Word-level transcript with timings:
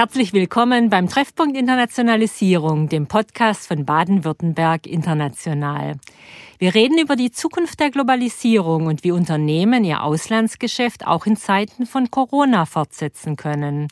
Herzlich 0.00 0.32
willkommen 0.32 0.88
beim 0.88 1.10
Treffpunkt 1.10 1.58
Internationalisierung, 1.58 2.88
dem 2.88 3.06
Podcast 3.06 3.68
von 3.68 3.84
Baden-Württemberg 3.84 4.86
International. 4.86 5.96
Wir 6.58 6.74
reden 6.74 6.96
über 6.98 7.16
die 7.16 7.32
Zukunft 7.32 7.80
der 7.80 7.90
Globalisierung 7.90 8.86
und 8.86 9.04
wie 9.04 9.10
Unternehmen 9.12 9.84
ihr 9.84 10.02
Auslandsgeschäft 10.02 11.06
auch 11.06 11.26
in 11.26 11.36
Zeiten 11.36 11.84
von 11.84 12.10
Corona 12.10 12.64
fortsetzen 12.64 13.36
können. 13.36 13.88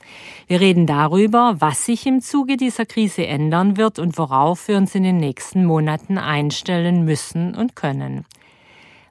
Wir 0.46 0.62
reden 0.62 0.86
darüber, 0.86 1.56
was 1.58 1.84
sich 1.84 2.06
im 2.06 2.22
Zuge 2.22 2.56
dieser 2.56 2.86
Krise 2.86 3.26
ändern 3.26 3.76
wird 3.76 3.98
und 3.98 4.16
worauf 4.16 4.66
wir 4.66 4.78
uns 4.78 4.94
in 4.94 5.02
den 5.02 5.18
nächsten 5.18 5.66
Monaten 5.66 6.16
einstellen 6.16 7.04
müssen 7.04 7.54
und 7.54 7.76
können. 7.76 8.24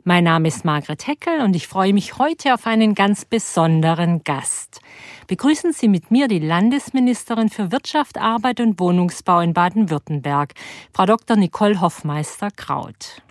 Mein 0.08 0.24
Name 0.24 0.48
ist 0.48 0.64
Margret 0.64 1.06
Heckel 1.06 1.42
und 1.42 1.54
ich 1.54 1.68
freue 1.68 1.92
mich 1.92 2.18
heute 2.18 2.54
auf 2.54 2.66
einen 2.66 2.96
ganz 2.96 3.26
besonderen 3.26 4.24
Gast. 4.24 4.80
Begrüßen 5.28 5.74
Sie 5.74 5.90
mit 5.90 6.12
mir 6.12 6.30
die 6.30 6.40
Landesministerin 6.40 7.50
für 7.50 7.74
Wirtschaft, 7.74 8.18
Arbeit 8.18 8.62
und 8.62 8.80
Wohnungsbau 8.80 9.42
in 9.42 9.54
Baden-Württemberg, 9.54 10.54
Frau 10.94 11.06
Dr. 11.06 11.36
Nicole 11.36 11.82
Hoffmeister-Kraut. 11.82 13.22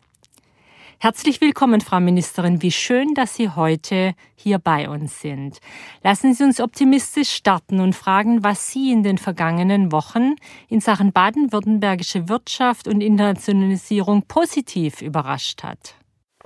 Herzlich 0.98 1.40
willkommen, 1.40 1.80
Frau 1.80 1.98
Ministerin. 1.98 2.60
Wie 2.60 2.72
schön, 2.72 3.14
dass 3.14 3.36
Sie 3.36 3.48
heute 3.48 4.14
hier 4.34 4.58
bei 4.58 4.90
uns 4.90 5.22
sind. 5.22 5.60
Lassen 6.02 6.34
Sie 6.34 6.44
uns 6.44 6.60
optimistisch 6.60 7.30
starten 7.30 7.80
und 7.80 7.94
fragen, 7.94 8.44
was 8.44 8.70
Sie 8.70 8.92
in 8.92 9.02
den 9.02 9.16
vergangenen 9.16 9.92
Wochen 9.92 10.34
in 10.68 10.82
Sachen 10.82 11.14
baden-württembergische 11.14 12.28
Wirtschaft 12.28 12.86
und 12.86 13.00
Internationalisierung 13.00 14.24
positiv 14.28 15.00
überrascht 15.00 15.62
hat. 15.62 15.94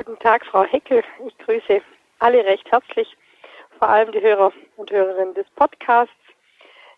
Guten 0.03 0.19
Tag, 0.19 0.47
Frau 0.47 0.65
Heckel. 0.65 1.03
Ich 1.27 1.37
grüße 1.37 1.83
alle 2.21 2.43
recht 2.47 2.73
herzlich, 2.73 3.19
vor 3.79 3.91
allem 3.91 4.11
die 4.13 4.23
Hörer 4.23 4.51
und 4.79 4.91
Hörerinnen 4.91 5.35
des 5.35 5.45
Podcasts. 5.51 6.15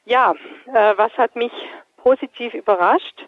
Ja, 0.04 0.36
äh, 0.72 0.96
was 0.96 1.10
hat 1.18 1.34
mich 1.34 1.50
positiv 1.96 2.54
überrascht? 2.54 3.27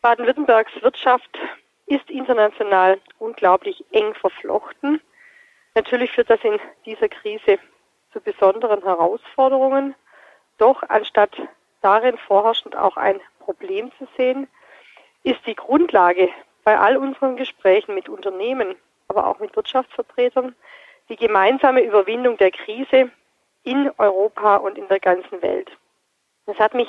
Baden-Württembergs 0.00 0.72
Wirtschaft 0.82 1.38
ist 1.86 2.10
international 2.10 3.00
unglaublich 3.20 3.84
eng 3.92 4.12
verflochten. 4.14 5.00
Natürlich 5.76 6.10
führt 6.10 6.28
das 6.28 6.42
in 6.42 6.58
dieser 6.84 7.08
Krise 7.08 7.60
zu 8.12 8.20
besonderen 8.20 8.82
Herausforderungen. 8.82 9.94
Doch 10.58 10.82
anstatt 10.88 11.30
darin 11.80 12.18
vorherrschend 12.18 12.74
auch 12.74 12.96
ein 12.96 13.20
Problem 13.38 13.92
zu 13.98 14.08
sehen, 14.16 14.48
ist 15.22 15.46
die 15.46 15.54
Grundlage 15.54 16.28
bei 16.64 16.76
all 16.76 16.96
unseren 16.96 17.36
Gesprächen 17.36 17.94
mit 17.94 18.08
Unternehmen, 18.08 18.74
aber 19.12 19.26
auch 19.26 19.38
mit 19.38 19.54
Wirtschaftsvertretern, 19.54 20.54
die 21.08 21.16
gemeinsame 21.16 21.82
Überwindung 21.82 22.36
der 22.38 22.50
Krise 22.50 23.10
in 23.62 23.90
Europa 23.98 24.56
und 24.56 24.78
in 24.78 24.88
der 24.88 25.00
ganzen 25.00 25.42
Welt. 25.42 25.70
Das 26.46 26.58
hat 26.58 26.74
mich 26.74 26.88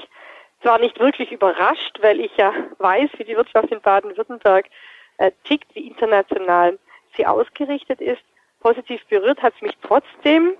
zwar 0.61 0.79
nicht 0.79 0.99
wirklich 0.99 1.31
überrascht, 1.31 1.99
weil 2.01 2.19
ich 2.21 2.35
ja 2.37 2.53
weiß, 2.79 3.09
wie 3.17 3.25
die 3.25 3.35
Wirtschaft 3.35 3.71
in 3.71 3.81
Baden-Württemberg 3.81 4.67
äh, 5.17 5.31
tickt, 5.43 5.75
wie 5.75 5.87
international 5.87 6.79
sie 7.15 7.27
ausgerichtet 7.27 8.01
ist. 8.01 8.23
Positiv 8.61 9.05
berührt 9.07 9.41
hat 9.41 9.53
es 9.55 9.61
mich 9.61 9.77
trotzdem, 9.81 10.55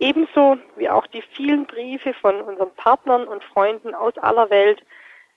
ebenso 0.00 0.58
wie 0.76 0.90
auch 0.90 1.06
die 1.06 1.22
vielen 1.22 1.66
Briefe 1.66 2.12
von 2.14 2.40
unseren 2.40 2.74
Partnern 2.74 3.28
und 3.28 3.44
Freunden 3.44 3.94
aus 3.94 4.18
aller 4.18 4.50
Welt, 4.50 4.82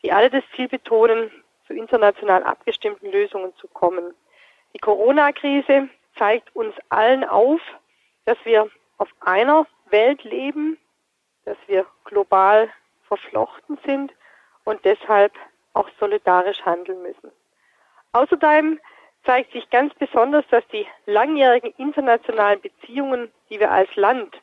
die 0.04 0.12
alle 0.12 0.30
das 0.30 0.44
Ziel 0.56 0.68
betonen, 0.68 1.32
zu 1.68 1.74
international 1.74 2.44
abgestimmten 2.44 3.12
Lösungen 3.12 3.54
zu 3.58 3.68
kommen. 3.68 4.16
Die 4.74 4.80
Corona-Krise 4.80 5.90
zeigt 6.18 6.56
uns 6.56 6.76
allen 6.90 7.24
auf, 7.24 7.62
dass 8.26 8.38
wir 8.44 8.70
auf 8.98 9.10
einer 9.22 9.66
Welt 9.90 10.24
leben, 10.24 10.78
dass 11.46 11.58
wir 11.68 11.86
global 12.04 12.70
verflochten 13.08 13.78
sind 13.86 14.14
und 14.66 14.84
deshalb 14.84 15.34
auch 15.74 15.90
solidarisch 16.00 16.62
handeln 16.66 17.02
müssen. 17.02 17.32
Außerdem 18.12 18.80
zeigt 19.24 19.52
sich 19.52 19.70
ganz 19.70 19.94
besonders, 19.94 20.46
dass 20.50 20.68
die 20.70 20.88
langjährigen 21.06 21.74
internationalen 21.78 22.62
Beziehungen, 22.62 23.32
die 23.50 23.60
wir 23.60 23.72
als 23.72 23.94
Land 23.96 24.42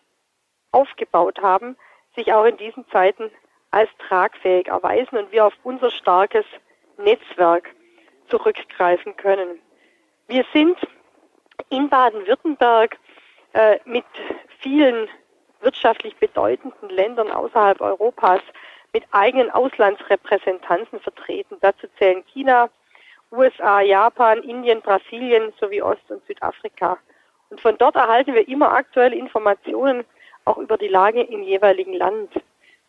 aufgebaut 0.72 1.41
haben, 1.43 1.77
sich 2.15 2.32
auch 2.32 2.44
in 2.44 2.56
diesen 2.56 2.88
Zeiten 2.88 3.31
als 3.71 3.91
tragfähig 3.98 4.69
erweisen 4.69 5.19
und 5.19 5.32
wir 5.32 5.47
auf 5.47 5.54
unser 5.65 5.91
starkes 5.91 6.44
Netzwerk 6.97 7.75
zurückgreifen 8.28 9.16
können. 9.16 9.59
Wir 10.26 10.44
sind 10.54 10.78
in 11.68 11.88
Baden-Württemberg 11.90 12.96
äh, 13.52 13.78
mit 13.84 14.06
vielen 14.60 15.08
wirtschaftlich 15.60 16.16
bedeutenden 16.16 16.88
Ländern 16.88 17.30
außerhalb 17.30 17.80
Europas 17.80 18.40
mit 18.94 19.04
eigenen 19.10 19.50
Auslandsrepräsentanzen 19.50 21.00
vertreten. 21.00 21.58
Dazu 21.60 21.88
zählen 21.98 22.24
China, 22.32 22.70
USA, 23.32 23.80
Japan, 23.80 24.42
Indien, 24.42 24.80
Brasilien 24.80 25.52
sowie 25.60 25.82
Ost- 25.82 26.10
und 26.10 26.24
Südafrika. 26.26 26.98
Und 27.50 27.60
von 27.60 27.76
dort 27.76 27.96
erhalten 27.96 28.34
wir 28.34 28.48
immer 28.48 28.72
aktuelle 28.72 29.16
Informationen 29.16 30.04
auch 30.46 30.56
über 30.58 30.78
die 30.78 30.88
Lage 30.88 31.22
im 31.22 31.42
jeweiligen 31.42 31.94
Land. 31.94 32.30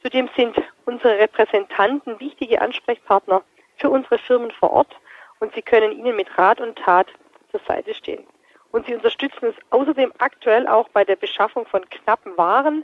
Zudem 0.01 0.29
sind 0.37 0.55
unsere 0.85 1.17
Repräsentanten 1.19 2.19
wichtige 2.19 2.61
Ansprechpartner 2.61 3.43
für 3.77 3.89
unsere 3.89 4.19
Firmen 4.19 4.51
vor 4.51 4.71
Ort 4.71 4.95
und 5.39 5.53
sie 5.53 5.61
können 5.61 5.91
ihnen 5.91 6.15
mit 6.15 6.37
Rat 6.37 6.61
und 6.61 6.77
Tat 6.77 7.07
zur 7.55 7.65
Seite 7.67 7.93
stehen. 7.93 8.25
Und 8.71 8.85
sie 8.85 8.95
unterstützen 8.95 9.47
uns 9.47 9.55
außerdem 9.69 10.11
aktuell 10.17 10.67
auch 10.67 10.89
bei 10.89 11.05
der 11.05 11.15
Beschaffung 11.15 11.65
von 11.65 11.89
knappen 11.89 12.37
Waren. 12.37 12.83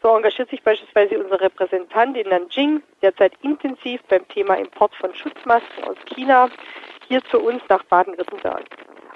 So 0.00 0.14
engagiert 0.14 0.50
sich 0.50 0.62
beispielsweise 0.62 1.18
unser 1.18 1.40
Repräsentant 1.40 2.16
in 2.16 2.28
Nanjing 2.28 2.82
derzeit 3.02 3.32
intensiv 3.42 4.02
beim 4.04 4.26
Thema 4.28 4.54
Import 4.54 4.94
von 4.96 5.14
Schutzmasken 5.14 5.84
aus 5.84 5.96
China 6.06 6.48
hier 7.08 7.22
zu 7.24 7.40
uns 7.40 7.62
nach 7.68 7.82
Baden-Württemberg. 7.84 8.64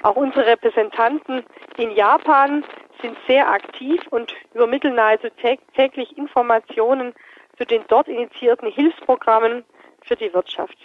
Auch 0.02 0.16
unsere 0.16 0.46
Repräsentanten 0.46 1.44
in 1.76 1.90
Japan 1.92 2.64
sind 3.00 3.16
sehr 3.26 3.48
aktiv 3.48 4.00
und 4.10 4.34
übermitteln 4.54 4.94
nahezu 4.94 5.28
täglich 5.74 6.16
Informationen 6.16 7.14
zu 7.56 7.64
den 7.64 7.84
dort 7.88 8.08
initiierten 8.08 8.70
Hilfsprogrammen 8.70 9.64
für 10.02 10.16
die 10.16 10.32
Wirtschaft. 10.32 10.76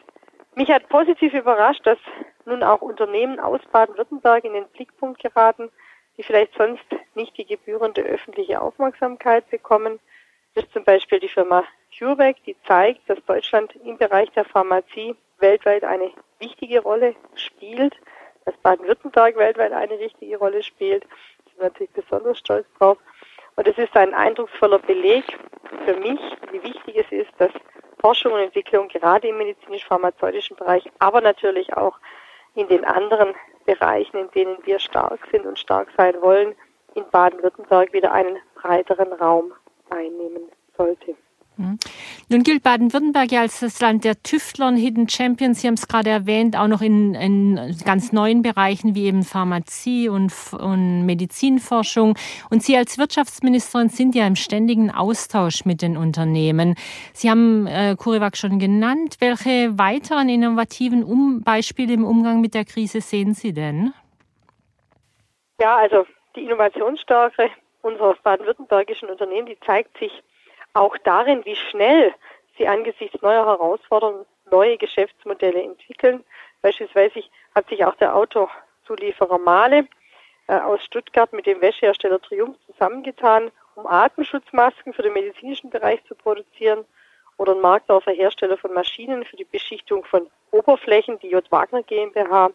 Mich 0.56 0.70
hat 0.70 0.90
positiv 0.90 1.34
überrascht, 1.34 1.86
dass 1.86 1.98
nun 2.46 2.62
auch 2.62 2.82
Unternehmen 2.82 3.40
aus 3.40 3.62
Baden-Württemberg 3.72 4.44
in 4.44 4.54
den 4.54 4.68
Blickpunkt 4.70 5.22
geraten, 5.22 5.70
die 6.18 6.24
vielleicht 6.24 6.54
sonst 6.56 6.84
nicht 7.16 7.38
die 7.38 7.46
gebührende 7.46 8.02
öffentliche 8.02 8.62
Aufmerksamkeit 8.62 9.50
bekommen. 9.50 10.00
Das 10.54 10.66
ist 10.66 10.74
zum 10.74 10.84
Beispiel 10.84 11.20
die 11.20 11.30
Firma 11.30 11.64
CureVac, 11.98 12.44
die 12.46 12.58
zeigt, 12.68 13.10
dass 13.10 13.24
Deutschland 13.26 13.74
im 13.86 13.98
Bereich 13.98 14.30
der 14.32 14.44
Pharmazie 14.44 15.16
weltweit 15.40 15.86
eine 15.86 16.12
wichtige 16.40 16.82
Rolle 16.82 17.16
spielt, 17.36 17.96
dass 18.44 18.56
Baden-Württemberg 18.58 19.38
weltweit 19.38 19.72
eine 19.72 20.00
wichtige 20.00 20.38
Rolle 20.38 20.64
spielt. 20.64 21.04
Sind 21.46 21.60
wir 21.60 21.66
natürlich 21.66 21.92
besonders 21.92 22.40
stolz 22.40 22.68
drauf. 22.78 22.98
Und 23.56 23.68
es 23.68 23.78
ist 23.78 23.96
ein 23.96 24.14
eindrucksvoller 24.14 24.80
Beleg 24.80 25.24
für 25.86 25.96
mich, 25.96 26.20
wie 26.52 26.64
wichtig 26.64 26.98
es 26.98 27.12
ist, 27.12 27.32
dass 27.38 27.52
Forschung 28.02 28.34
und 28.34 28.40
Entwicklung 28.40 28.88
gerade 28.88 29.28
im 29.28 29.38
medizinisch-pharmazeutischen 29.38 30.58
Bereich, 30.58 30.90
aber 31.00 31.22
natürlich 31.22 31.74
auch 31.78 32.00
in 32.56 32.68
den 32.68 32.84
anderen 32.84 33.34
Bereichen, 33.66 34.18
in 34.18 34.32
denen 34.32 34.58
wir 34.66 34.80
stark 34.80 35.20
sind 35.32 35.46
und 35.46 35.60
stark 35.60 35.90
sein 35.96 36.20
wollen, 36.22 36.56
in 36.96 37.08
Baden-Württemberg 37.10 37.94
wieder 37.94 38.12
einen 38.12 38.38
breiteren 38.56 39.14
Raum 39.14 39.54
einnehmen 39.90 40.52
sollte. 40.76 41.16
Mhm. 41.62 41.80
Nun 42.30 42.44
gilt 42.44 42.64
Baden-Württemberg 42.64 43.32
ja 43.32 43.42
als 43.42 43.60
das 43.60 43.80
Land 43.80 44.04
der 44.04 44.22
Tüftler 44.24 44.68
und 44.68 44.76
Hidden 44.76 45.08
Champions. 45.08 45.62
Sie 45.62 45.68
haben 45.68 45.76
es 45.76 45.88
gerade 45.88 46.10
erwähnt, 46.10 46.58
auch 46.58 46.68
noch 46.68 46.82
in, 46.82 47.16
in, 47.16 47.76
ganz 47.86 48.12
neuen 48.12 48.42
Bereichen 48.42 48.96
wie 48.96 49.06
eben 49.06 49.24
Pharmazie 49.24 50.10
und, 50.10 50.34
und, 50.54 51.06
Medizinforschung. 51.06 52.18
Und 52.50 52.64
Sie 52.64 52.76
als 52.76 52.98
Wirtschaftsministerin 52.98 53.90
sind 53.90 54.16
ja 54.16 54.26
im 54.26 54.36
ständigen 54.36 54.92
Austausch 54.92 55.66
mit 55.66 55.82
den 55.82 55.98
Unternehmen. 55.98 56.76
Sie 57.14 57.30
haben 57.30 57.68
äh, 57.68 57.96
Kuriwak 57.98 58.38
schon 58.38 58.60
genannt. 58.60 59.18
Welche 59.20 59.78
weiteren 59.78 60.30
innovativen 60.30 61.04
um 61.04 61.42
Beispiele 61.44 61.94
im 61.94 62.06
Umgang 62.06 62.42
mit 62.42 62.54
der 62.54 62.66
Krise 62.66 63.02
sehen 63.02 63.34
Sie 63.34 63.54
denn? 63.54 63.94
Ja, 65.60 65.78
also 65.78 66.06
die 66.36 66.42
Innovationsstärke 66.42 67.50
unserer 67.82 68.16
baden-württembergischen 68.24 69.10
Unternehmen, 69.10 69.48
die 69.48 69.60
zeigt 69.66 69.98
sich 69.98 70.12
auch 70.74 70.98
darin, 71.04 71.46
wie 71.46 71.56
schnell 71.56 72.14
sie 72.58 72.68
angesichts 72.68 73.22
neuer 73.22 73.46
Herausforderungen 73.46 74.26
neue 74.50 74.78
Geschäftsmodelle 74.78 75.64
entwickeln. 75.64 76.24
Beispielsweise 76.62 77.24
hat 77.56 77.70
sich 77.70 77.86
auch 77.86 77.96
der 77.96 78.16
Autozulieferer 78.16 79.40
Male 79.40 79.88
äh, 80.48 80.60
aus 80.60 80.84
Stuttgart 80.84 81.32
mit 81.34 81.46
dem 81.46 81.62
Wäschehersteller 81.62 82.22
Triumph 82.22 82.58
zusammengetan, 82.68 83.52
um 83.76 83.88
Atemschutzmasken 83.88 84.94
für 84.94 85.04
den 85.04 85.14
medizinischen 85.14 85.70
Bereich 85.70 86.04
zu 86.06 86.16
produzieren 86.16 86.86
oder 87.38 87.54
ein 87.54 87.62
Markdorfer 87.62 88.12
Hersteller 88.12 88.58
von 88.58 88.74
Maschinen 88.74 89.26
für 89.26 89.38
die 89.38 89.46
Beschichtung 89.46 90.04
von 90.06 90.30
Oberflächen, 90.52 91.18
die 91.20 91.30
J. 91.30 91.50
Wagner 91.52 91.82
GmbH, 91.82 92.52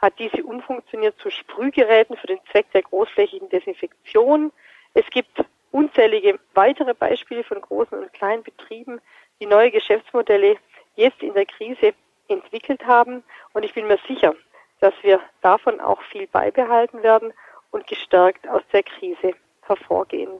hat 0.00 0.18
diese 0.18 0.42
umfunktioniert 0.44 1.18
zu 1.18 1.30
Sprühgeräten 1.30 2.16
für 2.16 2.28
den 2.28 2.38
Zweck 2.50 2.70
der 2.72 2.82
großflächigen 2.82 3.48
Desinfektion. 3.50 4.52
Es 4.94 5.04
gibt 5.10 5.44
unzählige 5.70 6.38
weitere 6.54 6.94
Beispiele 6.94 7.44
von 7.44 7.60
großen 7.60 7.98
und 7.98 8.12
kleinen 8.12 8.42
Betrieben, 8.42 9.00
die 9.40 9.46
neue 9.46 9.70
Geschäftsmodelle 9.70 10.56
jetzt 10.96 11.22
in 11.22 11.34
der 11.34 11.46
Krise 11.46 11.94
entwickelt 12.28 12.84
haben. 12.86 13.22
Und 13.52 13.64
ich 13.64 13.74
bin 13.74 13.86
mir 13.86 13.98
sicher, 14.08 14.34
dass 14.80 14.94
wir 15.02 15.20
davon 15.42 15.80
auch 15.80 16.00
viel 16.02 16.26
beibehalten 16.26 17.02
werden 17.02 17.32
und 17.70 17.86
gestärkt 17.86 18.48
aus 18.48 18.62
der 18.72 18.82
Krise 18.82 19.34
hervorgehen. 19.62 20.30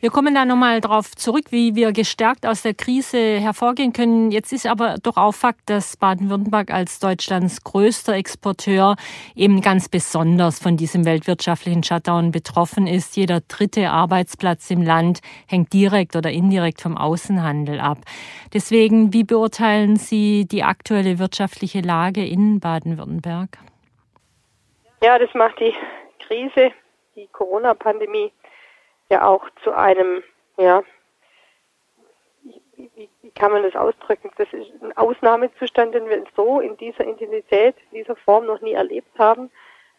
Wir 0.00 0.10
kommen 0.10 0.34
da 0.34 0.44
nochmal 0.44 0.80
drauf 0.80 1.10
zurück, 1.16 1.46
wie 1.50 1.74
wir 1.74 1.92
gestärkt 1.92 2.46
aus 2.46 2.62
der 2.62 2.74
Krise 2.74 3.40
hervorgehen 3.40 3.92
können. 3.92 4.30
Jetzt 4.30 4.52
ist 4.52 4.66
aber 4.66 4.96
doch 5.02 5.16
auch 5.16 5.32
Fakt, 5.32 5.70
dass 5.70 5.96
Baden-Württemberg 5.96 6.70
als 6.72 6.98
Deutschlands 6.98 7.64
größter 7.64 8.14
Exporteur 8.14 8.96
eben 9.34 9.60
ganz 9.60 9.88
besonders 9.88 10.58
von 10.58 10.76
diesem 10.76 11.04
weltwirtschaftlichen 11.04 11.82
Shutdown 11.82 12.30
betroffen 12.30 12.86
ist. 12.86 13.16
Jeder 13.16 13.40
dritte 13.40 13.90
Arbeitsplatz 13.90 14.70
im 14.70 14.82
Land 14.82 15.20
hängt 15.46 15.72
direkt 15.72 16.16
oder 16.16 16.30
indirekt 16.30 16.80
vom 16.80 16.96
Außenhandel 16.96 17.80
ab. 17.80 17.98
Deswegen, 18.52 19.12
wie 19.12 19.24
beurteilen 19.24 19.96
Sie 19.96 20.46
die 20.46 20.62
aktuelle 20.62 21.18
wirtschaftliche 21.18 21.80
Lage 21.80 22.24
in 22.24 22.60
Baden-Württemberg? 22.60 23.58
Ja, 25.02 25.18
das 25.18 25.32
macht 25.34 25.60
die 25.60 25.74
Krise, 26.26 26.72
die 27.14 27.28
Corona-Pandemie 27.32 28.32
ja 29.08 29.26
auch 29.26 29.48
zu 29.62 29.72
einem, 29.72 30.22
ja, 30.56 30.82
wie, 32.76 32.90
wie, 32.94 33.30
kann 33.30 33.52
man 33.52 33.62
das 33.62 33.74
ausdrücken? 33.74 34.30
Das 34.36 34.48
ist 34.52 34.70
ein 34.82 34.96
Ausnahmezustand, 34.96 35.94
den 35.94 36.08
wir 36.08 36.24
so 36.34 36.60
in 36.60 36.76
dieser 36.76 37.04
Intensität, 37.04 37.76
in 37.90 37.98
dieser 37.98 38.16
Form 38.16 38.46
noch 38.46 38.60
nie 38.60 38.72
erlebt 38.72 39.18
haben, 39.18 39.50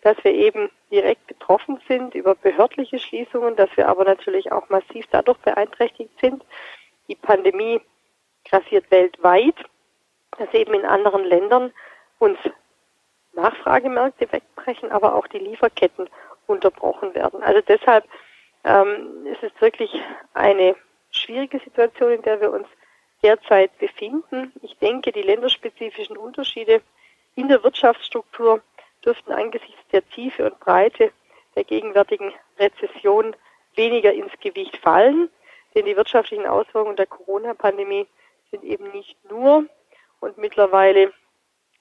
dass 0.01 0.17
wir 0.23 0.33
eben 0.33 0.69
direkt 0.91 1.27
betroffen 1.27 1.79
sind 1.87 2.15
über 2.15 2.35
behördliche 2.35 2.99
Schließungen, 2.99 3.55
dass 3.55 3.75
wir 3.75 3.87
aber 3.87 4.05
natürlich 4.05 4.51
auch 4.51 4.69
massiv 4.69 5.05
dadurch 5.11 5.37
beeinträchtigt 5.39 6.11
sind. 6.21 6.43
Die 7.07 7.15
Pandemie 7.15 7.81
grassiert 8.45 8.89
weltweit, 8.91 9.55
dass 10.37 10.53
eben 10.53 10.73
in 10.73 10.85
anderen 10.85 11.23
Ländern 11.23 11.73
uns 12.19 12.37
Nachfragemärkte 13.33 14.31
wegbrechen, 14.31 14.91
aber 14.91 15.15
auch 15.15 15.27
die 15.27 15.39
Lieferketten 15.39 16.09
unterbrochen 16.47 17.13
werden. 17.13 17.43
Also 17.43 17.61
deshalb 17.61 18.05
ähm, 18.67 19.25
es 19.31 19.41
ist 19.41 19.59
wirklich 19.61 19.91
eine 20.33 20.75
schwierige 21.11 21.59
Situation, 21.59 22.11
in 22.11 22.21
der 22.21 22.41
wir 22.41 22.51
uns 22.51 22.67
derzeit 23.23 23.77
befinden. 23.79 24.51
Ich 24.61 24.77
denke, 24.77 25.11
die 25.11 25.21
länderspezifischen 25.21 26.17
Unterschiede 26.17 26.81
in 27.35 27.47
der 27.47 27.63
Wirtschaftsstruktur 27.63 28.61
dürften 29.05 29.31
angesichts 29.31 29.81
der 29.91 30.07
Tiefe 30.09 30.45
und 30.45 30.59
Breite 30.59 31.11
der 31.55 31.63
gegenwärtigen 31.63 32.33
Rezession 32.59 33.35
weniger 33.75 34.13
ins 34.13 34.33
Gewicht 34.41 34.77
fallen, 34.77 35.29
denn 35.73 35.85
die 35.85 35.95
wirtschaftlichen 35.95 36.45
Auswirkungen 36.45 36.95
der 36.95 37.07
Corona-Pandemie 37.07 38.07
sind 38.51 38.63
eben 38.63 38.91
nicht 38.91 39.15
nur 39.29 39.65
und 40.19 40.37
mittlerweile 40.37 41.13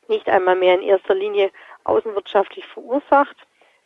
nicht 0.08 0.28
einmal 0.28 0.56
mehr 0.56 0.74
in 0.74 0.82
erster 0.82 1.14
Linie 1.14 1.50
außenwirtschaftlich 1.84 2.64
verursacht. 2.66 3.36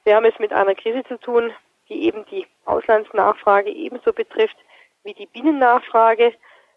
Wir 0.04 0.16
haben 0.16 0.24
es 0.24 0.38
mit 0.38 0.52
einer 0.52 0.74
Krise 0.74 1.04
zu 1.04 1.18
tun, 1.18 1.52
die 1.90 2.04
eben 2.04 2.24
die 2.30 2.46
Auslandsnachfrage 2.64 3.70
ebenso 3.70 4.12
betrifft 4.12 4.56
wie 5.04 5.12
die 5.12 5.26
Binnennachfrage. 5.26 6.32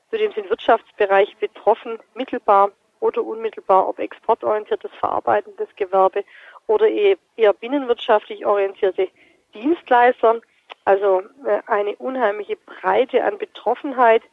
Zudem 0.10 0.32
sind 0.34 0.50
Wirtschaftsbereiche 0.50 1.36
betroffen, 1.40 2.00
mittelbar 2.16 2.72
oder 3.00 3.24
unmittelbar, 3.24 3.88
ob 3.88 4.00
exportorientiertes 4.00 4.92
verarbeitendes 5.00 5.70
Gewerbe 5.76 6.24
oder 6.68 6.88
eher 6.88 7.54
binnenwirtschaftlich 7.54 8.46
orientierte 8.46 9.10
Dienstleister. 9.54 10.42
Also 10.86 11.22
äh, 11.46 11.62
eine 11.68 11.96
unheimliche 11.96 12.58
Breite 12.58 13.24
an 13.24 13.38
Betroffenheit 13.38 14.24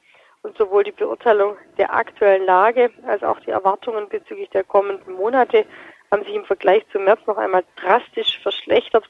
und 0.43 0.57
sowohl 0.57 0.85
die 0.85 0.93
Beurteilung 0.93 1.57
der 1.79 1.93
aktuellen 1.95 2.45
Lage 2.47 2.91
als 3.07 3.23
auch 3.23 3.39
die 3.41 3.51
Erwartungen 3.51 4.09
bezüglich 4.09 4.49
der 4.51 4.65
kommenden 4.65 5.15
Monate 5.15 5.67
haben 6.11 6.25
sich 6.25 6.35
im 6.35 6.45
Vergleich 6.45 6.85
zum 6.91 7.05
März 7.05 7.21
noch 7.27 7.37
einmal 7.37 7.65
drastisch 7.77 8.39
verschlechtert 8.41 9.09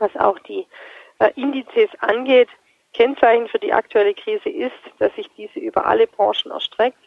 was 0.00 0.14
auch 0.16 0.38
die 0.40 0.66
äh, 1.18 1.30
Indizes 1.36 1.90
angeht. 2.00 2.48
Kennzeichen 2.92 3.48
für 3.48 3.58
die 3.58 3.72
aktuelle 3.72 4.14
Krise 4.14 4.48
ist, 4.48 4.72
dass 4.98 5.14
sich 5.14 5.30
diese 5.36 5.60
über 5.60 5.86
alle 5.86 6.06
Branchen 6.06 6.50
erstreckt, 6.50 6.98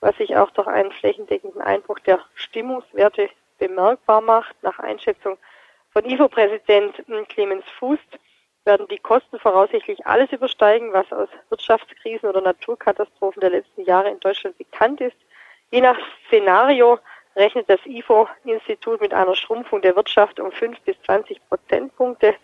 was 0.00 0.16
sich 0.16 0.36
auch 0.36 0.50
durch 0.50 0.66
einen 0.66 0.92
flächendeckenden 0.92 1.62
Einbruch 1.62 1.98
der 2.00 2.20
Stimmungswerte 2.34 3.30
bemerkbar 3.58 4.20
macht. 4.20 4.54
Nach 4.62 4.78
Einschätzung 4.78 5.38
von 5.90 6.04
IFO-Präsident 6.04 6.98
hm, 7.06 7.26
Clemens 7.28 7.64
Fußt 7.78 8.18
werden 8.64 8.86
die 8.88 8.98
Kosten 8.98 9.38
voraussichtlich 9.38 10.06
alles 10.06 10.30
übersteigen, 10.32 10.92
was 10.92 11.10
aus 11.12 11.28
Wirtschaftskrisen 11.48 12.28
oder 12.28 12.40
Naturkatastrophen 12.40 13.40
der 13.40 13.50
letzten 13.50 13.82
Jahre 13.82 14.10
in 14.10 14.20
Deutschland 14.20 14.56
bekannt 14.58 15.00
ist. 15.00 15.16
Je 15.70 15.80
nach 15.80 15.98
Szenario 16.26 16.98
rechnet 17.36 17.68
das 17.68 17.80
IFO-Institut 17.86 19.00
mit 19.00 19.14
einer 19.14 19.34
Schrumpfung 19.34 19.82
der 19.82 19.96
Wirtschaft 19.96 20.40
um 20.40 20.52
5 20.52 20.80
bis 20.80 20.96
20 21.02 21.40
Prozentpunkte. 21.48 22.34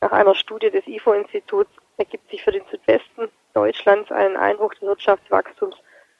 Nach 0.00 0.12
einer 0.12 0.34
Studie 0.34 0.70
des 0.70 0.86
IFO-Instituts 0.86 1.70
ergibt 1.96 2.30
sich 2.30 2.42
für 2.42 2.52
den 2.52 2.64
Südwesten 2.70 3.30
Deutschlands 3.54 4.10
einen 4.10 4.36
Einbruch 4.36 4.74
des 4.74 4.82
Wirtschaftswachstums 4.82 5.76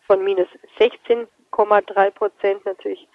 von 0.07 0.23
minus 0.23 0.49
16,3 0.79 2.11
Prozent, 2.11 2.65
natürlich 2.65 3.09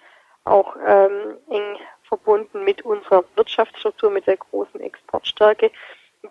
auch 0.44 0.76
ähm, 0.86 1.38
eng 1.48 1.78
verbunden 2.04 2.64
mit 2.64 2.82
unserer 2.82 3.24
Wirtschaftsstruktur, 3.36 4.10
mit 4.10 4.26
der 4.26 4.36
großen 4.36 4.80
Exportstärke, 4.80 5.70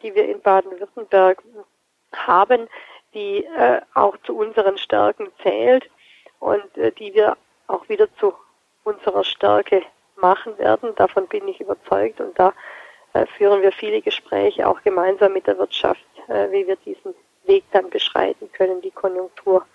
die 0.04 0.14
wir 0.14 0.28
in 0.28 0.42
Baden-Württemberg 0.42 1.42
haben, 2.14 2.68
die 3.14 3.46
äh, 3.46 3.82
auch 3.94 4.18
zu 4.24 4.38
unseren 4.38 4.78
Stärken 4.78 5.32
zählt 5.42 5.90
und 6.40 6.78
äh, 6.78 6.92
die 6.92 7.14
wir 7.14 7.38
auch 7.68 7.88
wieder 7.88 8.14
zu 8.16 8.34
unserer 8.90 9.24
Stärke 9.24 9.84
machen 10.22 10.58
werden. 10.58 10.94
Davon 10.96 11.28
bin 11.28 11.48
ich 11.48 11.60
überzeugt 11.62 12.20
und 12.20 12.38
da 12.38 12.54
äh, 13.14 13.26
führen 13.38 13.62
wir 13.62 13.72
viele 13.72 14.02
Gespräche 14.02 14.68
auch 14.68 14.82
gemeinsam 14.84 15.34
mit 15.34 15.48
der 15.48 15.58
Wirtschaft, 15.58 16.06
äh, 16.28 16.52
wie 16.52 16.68
wir 16.68 16.76
diesen 16.78 17.14
Weg 17.46 17.64
dann 17.72 17.90
beschreiten 17.90 18.50
können, 18.52 18.82
die 18.82 18.92
Konjunktur 18.92 19.66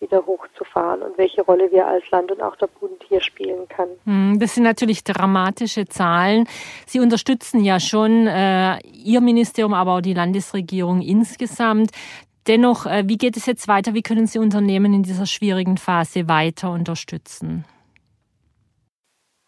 wieder 0.00 0.26
hochzufahren 0.26 1.02
und 1.02 1.16
welche 1.16 1.40
Rolle 1.42 1.72
wir 1.72 1.86
als 1.86 2.10
Land 2.10 2.30
und 2.30 2.42
auch 2.42 2.56
der 2.56 2.66
Bund 2.66 3.02
hier 3.08 3.20
spielen 3.22 3.66
kann. 3.68 3.88
Hm, 4.04 4.38
das 4.38 4.54
sind 4.54 4.64
natürlich 4.64 5.04
dramatische 5.04 5.86
Zahlen. 5.86 6.46
Sie 6.86 7.00
unterstützen 7.00 7.64
ja 7.64 7.80
schon 7.80 8.26
äh, 8.26 8.78
Ihr 8.82 9.22
Ministerium, 9.22 9.72
aber 9.72 9.94
auch 9.94 10.00
die 10.02 10.12
Landesregierung 10.12 11.00
insgesamt. 11.00 11.92
Dennoch, 12.46 12.84
äh, 12.84 13.04
wie 13.06 13.16
geht 13.16 13.38
es 13.38 13.46
jetzt 13.46 13.68
weiter? 13.68 13.94
Wie 13.94 14.02
können 14.02 14.26
Sie 14.26 14.38
Unternehmen 14.38 14.92
in 14.92 15.02
dieser 15.02 15.26
schwierigen 15.26 15.78
Phase 15.78 16.28
weiter 16.28 16.70
unterstützen? 16.70 17.64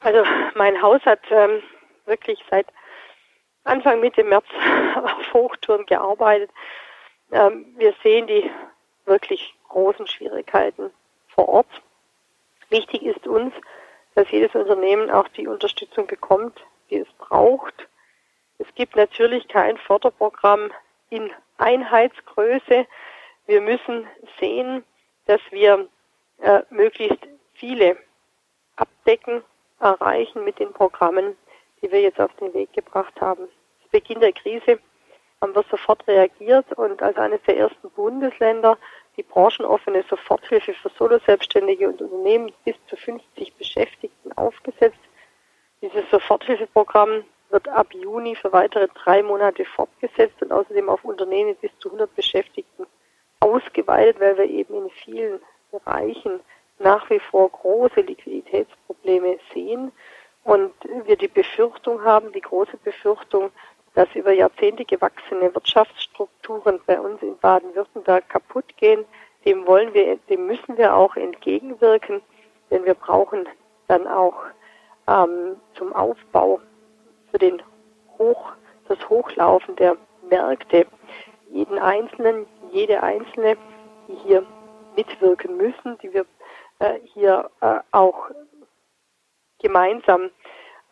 Also 0.00 0.22
mein 0.54 0.80
Haus 0.80 1.02
hat 1.04 1.20
ähm, 1.30 1.62
wirklich 2.06 2.42
seit 2.50 2.66
Anfang 3.64 4.00
Mitte 4.00 4.24
März 4.24 4.46
auf 4.96 5.32
Hochtouren 5.34 5.86
gearbeitet. 5.86 6.50
Ähm, 7.32 7.74
wir 7.76 7.94
sehen 8.02 8.26
die 8.26 8.50
wirklich 9.04 9.54
großen 9.68 10.06
Schwierigkeiten 10.06 10.90
vor 11.28 11.48
Ort. 11.48 11.82
Wichtig 12.70 13.02
ist 13.02 13.26
uns, 13.26 13.54
dass 14.14 14.30
jedes 14.30 14.54
Unternehmen 14.54 15.10
auch 15.10 15.28
die 15.28 15.46
Unterstützung 15.46 16.06
bekommt, 16.06 16.60
die 16.90 16.96
es 16.96 17.08
braucht. 17.18 17.88
Es 18.58 18.66
gibt 18.74 18.96
natürlich 18.96 19.48
kein 19.48 19.78
Förderprogramm 19.78 20.72
in 21.10 21.30
Einheitsgröße. 21.58 22.86
Wir 23.46 23.60
müssen 23.60 24.06
sehen, 24.40 24.84
dass 25.26 25.40
wir 25.50 25.88
äh, 26.40 26.62
möglichst 26.70 27.26
viele 27.54 27.96
abdecken 28.76 29.42
erreichen 29.80 30.44
mit 30.44 30.58
den 30.58 30.72
Programmen, 30.72 31.36
die 31.80 31.90
wir 31.90 32.00
jetzt 32.00 32.20
auf 32.20 32.34
den 32.34 32.52
Weg 32.54 32.72
gebracht 32.72 33.20
haben. 33.20 33.48
Zu 33.82 33.88
Beginn 33.90 34.20
der 34.20 34.32
Krise 34.32 34.78
haben 35.40 35.54
wir 35.54 35.64
sofort 35.70 36.06
reagiert 36.08 36.72
und 36.72 37.00
als 37.02 37.16
eines 37.16 37.40
der 37.42 37.56
ersten 37.56 37.90
Bundesländer 37.90 38.76
die 39.16 39.22
branchenoffene 39.22 40.04
Soforthilfe 40.08 40.74
für 40.74 40.90
Solo-Selbstständige 40.90 41.88
und 41.88 42.00
Unternehmen 42.00 42.52
bis 42.64 42.76
zu 42.88 42.96
50 42.96 43.54
Beschäftigten 43.54 44.32
aufgesetzt. 44.32 44.98
Dieses 45.82 46.08
Soforthilfeprogramm 46.10 47.24
wird 47.50 47.68
ab 47.68 47.92
Juni 47.94 48.34
für 48.36 48.52
weitere 48.52 48.88
drei 48.94 49.22
Monate 49.22 49.64
fortgesetzt 49.64 50.40
und 50.42 50.52
außerdem 50.52 50.88
auf 50.88 51.04
Unternehmen 51.04 51.56
bis 51.56 51.70
zu 51.78 51.88
100 51.88 52.14
Beschäftigten 52.14 52.86
ausgeweitet, 53.40 54.20
weil 54.20 54.36
wir 54.36 54.44
eben 54.44 54.74
in 54.74 54.90
vielen 54.90 55.40
Bereichen 55.70 56.40
nach 56.78 57.08
wie 57.10 57.20
vor 57.20 57.50
große 57.50 58.00
Liquiditätsprobleme 58.00 59.38
sehen 59.52 59.92
und 60.44 60.72
wir 61.04 61.16
die 61.16 61.28
Befürchtung 61.28 62.02
haben, 62.04 62.32
die 62.32 62.40
große 62.40 62.76
Befürchtung, 62.78 63.50
dass 63.94 64.08
über 64.14 64.32
Jahrzehnte 64.32 64.84
gewachsene 64.84 65.54
Wirtschaftsstrukturen 65.54 66.80
bei 66.86 67.00
uns 67.00 67.20
in 67.22 67.36
Baden-Württemberg 67.38 68.28
kaputt 68.28 68.76
gehen. 68.76 69.04
Dem 69.44 69.66
wollen 69.66 69.92
wir, 69.94 70.16
dem 70.28 70.46
müssen 70.46 70.76
wir 70.76 70.94
auch 70.94 71.16
entgegenwirken, 71.16 72.22
denn 72.70 72.84
wir 72.84 72.94
brauchen 72.94 73.48
dann 73.88 74.06
auch 74.06 74.36
ähm, 75.08 75.56
zum 75.74 75.92
Aufbau 75.92 76.60
für 77.30 77.38
den 77.38 77.62
Hoch, 78.18 78.52
das 78.88 78.98
Hochlaufen 79.08 79.76
der 79.76 79.96
Märkte 80.28 80.86
jeden 81.50 81.78
Einzelnen, 81.78 82.46
jede 82.70 83.02
Einzelne, 83.02 83.56
die 84.06 84.14
hier 84.14 84.44
mitwirken 84.96 85.56
müssen, 85.56 85.98
die 86.02 86.12
wir 86.12 86.26
hier 87.14 87.50
äh, 87.60 87.80
auch 87.90 88.30
gemeinsam 89.60 90.30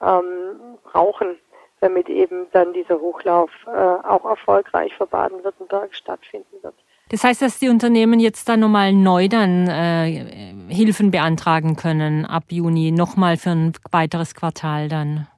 ähm, 0.01 0.79
brauchen, 0.85 1.39
damit 1.81 2.09
eben 2.09 2.47
dann 2.53 2.73
dieser 2.73 2.99
Hochlauf 2.99 3.51
äh, 3.67 3.71
auch 3.71 4.25
erfolgreich 4.25 4.93
für 4.97 5.07
Baden-Württemberg 5.07 5.95
stattfinden 5.95 6.63
wird. 6.63 6.75
Das 7.11 7.23
heißt, 7.23 7.41
dass 7.41 7.61
die 7.61 7.69
Unternehmen 7.69 8.19
jetzt 8.19 8.49
dann 8.49 8.61
nochmal 8.61 8.93
neu 8.93 9.29
dann 9.29 9.69
äh, 9.69 10.53
Hilfen 10.69 11.13
beantragen 11.13 11.77
können 11.77 12.25
ab 12.25 12.45
Juni, 12.51 12.91
nochmal 12.91 13.37
für 13.37 13.51
ein 13.51 13.73
weiteres 13.93 14.35
Quartal 14.35 14.89
dann? 14.89 15.29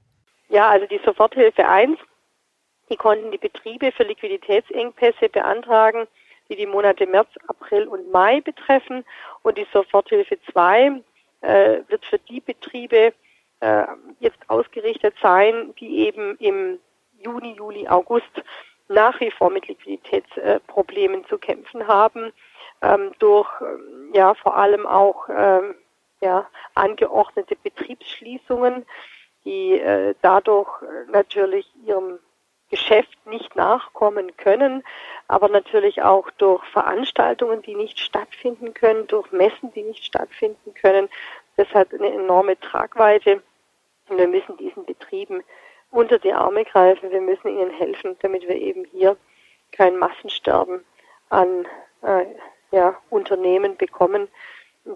Ja, 0.49 0.69
also 0.69 0.87
die 0.87 1.01
Soforthilfe 1.05 1.69
1, 1.69 1.99
die 2.89 2.97
konnten 2.97 3.31
die 3.31 3.39
Betriebe 3.39 3.93
für 3.93 4.05
Liquiditätsengpässe 4.05 5.29
beantragen, 5.29 6.07
die 6.49 6.57
die 6.57 6.67
Monate 6.67 7.07
März, 7.07 7.29
April 7.49 7.87
und 7.87 8.11
Mai 8.11 8.41
betreffen. 8.41 9.05
Und 9.43 9.59
die 9.59 9.67
Soforthilfe 9.73 10.39
2 10.53 11.03
äh, 11.41 11.81
wird 11.89 12.05
für 12.05 12.19
die 12.19 12.41
Betriebe 12.41 13.13
äh, 13.61 13.85
jetzt 14.21 14.39
ausgerichtet 14.49 15.15
sein, 15.23 15.75
die 15.81 16.07
eben 16.07 16.37
im 16.39 16.79
Juni, 17.19 17.55
Juli, 17.55 17.89
August 17.89 18.31
nach 18.89 19.21
wie 19.21 19.31
vor 19.31 19.51
mit 19.51 19.69
Liquiditätsproblemen 19.69 21.27
zu 21.27 21.39
kämpfen 21.39 21.87
haben, 21.87 22.33
ähm, 22.83 23.13
durch 23.19 23.49
ähm, 23.61 24.11
ja 24.15 24.35
vor 24.35 24.57
allem 24.57 24.87
auch 24.87 25.29
ähm, 25.29 25.75
ja, 26.21 26.47
angeordnete 26.75 27.57
Betriebsschließungen, 27.57 28.87
die 29.45 29.79
äh, 29.79 30.15
dadurch 30.23 30.69
natürlich 31.11 31.67
ihrem 31.85 32.19
Geschäft 32.71 33.17
nicht 33.27 33.57
nachkommen 33.57 34.37
können, 34.37 34.85
aber 35.27 35.49
natürlich 35.49 36.03
auch 36.03 36.31
durch 36.33 36.65
Veranstaltungen, 36.67 37.63
die 37.63 37.75
nicht 37.75 37.99
stattfinden 37.99 38.75
können, 38.75 39.07
durch 39.07 39.31
Messen, 39.33 39.73
die 39.73 39.83
nicht 39.83 40.05
stattfinden 40.05 40.75
können. 40.75 41.09
Das 41.57 41.69
hat 41.71 41.93
eine 41.95 42.13
enorme 42.13 42.59
Tragweite 42.61 43.43
und 44.09 44.19
wir 44.19 44.29
müssen 44.29 44.57
diesen 44.59 44.85
Betrieben 44.85 45.43
unter 45.91 46.19
die 46.19 46.33
Arme 46.33 46.65
greifen. 46.65 47.11
Wir 47.11 47.21
müssen 47.21 47.49
ihnen 47.49 47.71
helfen, 47.71 48.17
damit 48.21 48.43
wir 48.43 48.57
eben 48.57 48.85
hier 48.93 49.17
kein 49.73 49.97
Massensterben 49.97 50.85
an 51.31 51.67
äh, 52.03 52.27
ja, 52.71 52.97
Unternehmen 53.11 53.77
bekommen, 53.77 54.29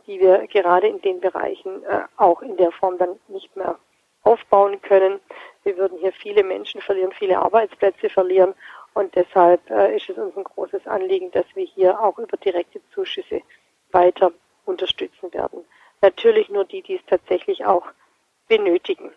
die 0.06 0.20
wir 0.20 0.46
gerade 0.46 0.88
in 0.88 1.00
den 1.00 1.20
Bereichen 1.20 1.82
äh, 1.84 2.02
auch 2.16 2.42
in 2.42 2.56
der 2.56 2.72
Form 2.72 2.98
dann 2.98 3.18
nicht 3.28 3.54
mehr 3.56 3.78
aufbauen 4.22 4.80
können. 4.82 5.20
Wir 5.64 5.76
würden 5.76 5.98
hier 5.98 6.12
viele 6.12 6.44
Menschen 6.44 6.80
verlieren, 6.80 7.12
viele 7.12 7.38
Arbeitsplätze 7.38 8.08
verlieren 8.08 8.54
und 8.94 9.14
deshalb 9.14 9.68
äh, 9.70 9.96
ist 9.96 10.08
es 10.08 10.18
uns 10.18 10.36
ein 10.36 10.44
großes 10.44 10.86
Anliegen, 10.86 11.30
dass 11.30 11.46
wir 11.54 11.64
hier 11.64 12.00
auch 12.00 12.18
über 12.18 12.36
direkte 12.36 12.80
Zuschüsse 12.92 13.42
weiter 13.90 14.32
unterstützen 14.64 15.32
werden. 15.32 15.64
Natürlich 16.00 16.48
nur 16.48 16.64
die, 16.64 16.82
die 16.82 16.96
es 16.96 17.06
tatsächlich 17.06 17.64
auch 17.64 17.86
benötigen. 18.48 19.12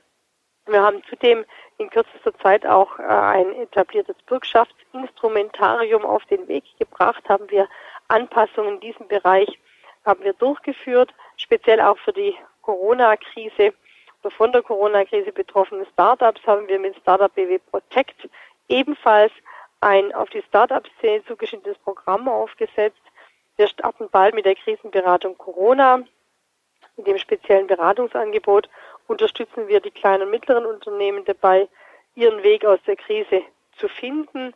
Wir 0.68 0.82
haben 0.82 1.04
zudem 1.10 1.46
in 1.78 1.90
kürzester 1.90 2.34
Zeit 2.40 2.66
auch 2.66 2.98
äh, 3.00 3.04
ein 3.04 3.54
etabliertes 3.56 4.16
Bürgschaftsinstrumentarium 4.26 6.06
auf 6.06 6.26
den 6.26 6.48
Weg 6.48 6.64
gebracht, 6.80 7.28
haben 7.30 7.50
wir 7.52 7.68
Anpassungen 8.08 8.76
in 8.76 8.80
diesem 8.80 9.08
Bereich 9.08 9.60
haben 10.06 10.24
wir 10.24 10.34
durchgeführt, 10.34 11.14
speziell 11.36 11.82
auch 11.82 11.98
für 11.98 12.14
die 12.14 12.36
Corona-Krise 12.62 13.74
von 14.30 14.52
der 14.52 14.62
Corona-Krise 14.62 15.32
betroffene 15.32 15.86
Startups 15.94 16.42
haben 16.46 16.68
wir 16.68 16.80
mit 16.80 16.96
Startup 16.98 17.34
BW 17.34 17.60
Protect 17.72 18.30
ebenfalls 18.68 19.32
ein 19.82 20.14
auf 20.14 20.30
die 20.30 20.42
Startup-Szene 20.42 21.24
zugeschnittenes 21.26 21.78
Programm 21.80 22.28
aufgesetzt. 22.28 23.02
Wir 23.58 23.68
starten 23.68 24.10
bald 24.10 24.34
mit 24.34 24.46
der 24.46 24.56
Krisenberatung 24.56 25.38
Corona, 25.38 26.04
mit 26.98 27.08
dem 27.08 27.18
speziellen 27.18 27.68
Beratungsangebot 27.68 28.70
unterstützen 29.08 29.68
wir 29.68 29.80
die 29.80 29.92
kleinen 29.92 30.24
und 30.24 30.32
mittleren 30.32 30.66
Unternehmen 30.66 31.24
dabei, 31.26 31.68
ihren 32.16 32.42
Weg 32.44 32.66
aus 32.66 32.80
der 32.88 32.96
Krise 32.96 33.44
zu 33.78 33.88
finden. 33.88 34.54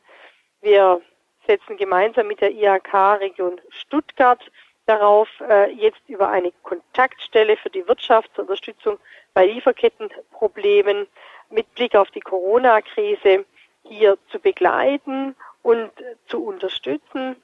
Wir 0.62 1.02
setzen 1.46 1.78
gemeinsam 1.78 2.28
mit 2.28 2.42
der 2.42 2.52
IHK 2.52 2.94
Region 3.20 3.60
Stuttgart 3.70 4.40
darauf, 4.90 5.30
äh, 5.48 5.72
jetzt 5.72 6.02
über 6.08 6.30
eine 6.30 6.52
Kontaktstelle 6.64 7.58
für 7.58 7.70
die 7.70 7.88
Wirtschaftsunterstützung 7.88 8.98
bei 9.34 9.46
Lieferkettenproblemen 9.46 11.08
mit 11.52 11.74
Blick 11.76 11.96
auf 11.96 12.10
die 12.12 12.20
Corona-Krise 12.20 13.46
hier 13.84 14.18
zu 14.32 14.40
begleiten 14.40 15.36
und 15.62 15.92
zu 16.28 16.44
unterstützen. 16.44 17.36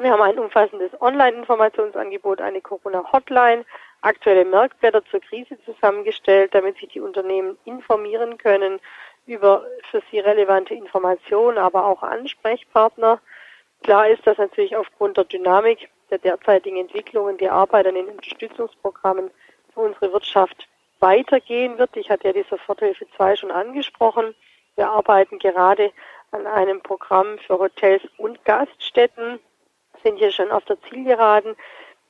Wir 0.00 0.10
haben 0.10 0.22
ein 0.22 0.38
umfassendes 0.38 0.90
Online-Informationsangebot, 1.00 2.40
eine 2.40 2.60
Corona-Hotline, 2.60 3.64
aktuelle 4.00 4.44
Merkblätter 4.44 5.04
zur 5.06 5.20
Krise 5.20 5.56
zusammengestellt, 5.64 6.54
damit 6.54 6.78
sich 6.78 6.90
die 6.90 7.00
Unternehmen 7.00 7.56
informieren 7.64 8.38
können 8.38 8.80
über 9.26 9.64
für 9.90 10.02
sie 10.10 10.18
relevante 10.18 10.74
Informationen, 10.74 11.56
aber 11.56 11.86
auch 11.86 12.02
Ansprechpartner. 12.02 13.20
Klar 13.82 14.08
ist, 14.08 14.26
dass 14.26 14.36
natürlich 14.36 14.76
aufgrund 14.76 15.16
der 15.16 15.24
Dynamik 15.24 15.88
der 16.10 16.18
derzeitigen 16.18 16.76
Entwicklungen 16.76 17.38
die 17.38 17.48
Arbeit 17.48 17.86
an 17.86 17.94
den 17.94 18.08
Unterstützungsprogrammen 18.08 19.30
für 19.72 19.80
unsere 19.80 20.12
Wirtschaft 20.12 20.68
weitergehen 21.00 21.78
wird. 21.78 21.96
Ich 21.96 22.10
hatte 22.10 22.28
ja 22.28 22.32
die 22.32 22.46
Soforthilfe 22.48 23.06
2 23.16 23.36
schon 23.36 23.50
angesprochen. 23.50 24.34
Wir 24.76 24.88
arbeiten 24.88 25.38
gerade 25.38 25.92
an 26.30 26.46
einem 26.46 26.80
Programm 26.80 27.38
für 27.38 27.58
Hotels 27.58 28.02
und 28.18 28.44
Gaststätten 28.44 29.38
sind 30.02 30.16
hier 30.18 30.32
schon 30.32 30.50
auf 30.50 30.64
der 30.64 30.80
Zielgeraden, 30.82 31.56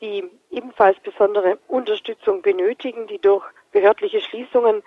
die 0.00 0.24
ebenfalls 0.50 0.98
besondere 1.00 1.58
Unterstützung 1.68 2.42
benötigen, 2.42 3.06
die 3.06 3.18
durch 3.18 3.44
behördliche 3.72 4.20
Schließungen 4.20 4.82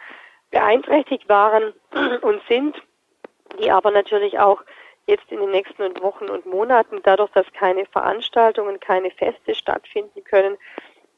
beeinträchtigt 0.52 1.28
waren 1.30 1.74
und 2.22 2.42
sind, 2.48 2.82
die 3.60 3.72
aber 3.72 3.92
natürlich 3.92 4.40
auch 4.40 4.62
jetzt 5.08 5.32
in 5.32 5.40
den 5.40 5.52
nächsten 5.52 6.02
Wochen 6.02 6.30
und 6.30 6.46
Monaten, 6.46 7.00
dadurch, 7.04 7.32
dass 7.32 7.52
keine 7.54 7.86
Veranstaltungen, 7.86 8.80
keine 8.80 9.10
Feste 9.12 9.56
stattfinden 9.56 10.24
können, 10.24 10.58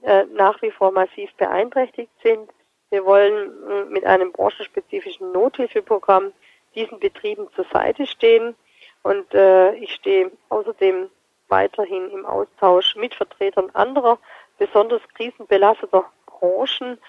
äh, 0.03 0.25
nach 0.34 0.62
wie 0.62 0.72
vor 0.72 0.91
massiv 0.91 1.34
beeinträchtigt 1.34 2.12
sind. 2.24 2.50
Wir 2.91 3.03
wollen 3.05 3.51
äh, 3.69 3.86
mit 3.86 4.05
einem 4.05 4.31
branchenspezifischen 4.31 5.31
Nothilfeprogramm 5.31 6.31
diesen 6.75 7.00
Betrieben 7.00 7.48
zur 7.55 7.65
Seite 7.65 8.05
stehen. 8.08 8.55
Und 9.03 9.34
äh, 9.34 9.74
ich 9.75 9.93
stehe 9.93 10.31
außerdem 10.50 11.10
weiterhin 11.48 12.12
im 12.12 12.25
Austausch 12.25 12.96
mit 12.96 13.15
Vertretern 13.15 13.69
anderer 13.74 14.19
besonders 14.58 15.01
krisenbelasteter 15.15 16.05
Branchen. 16.27 17.00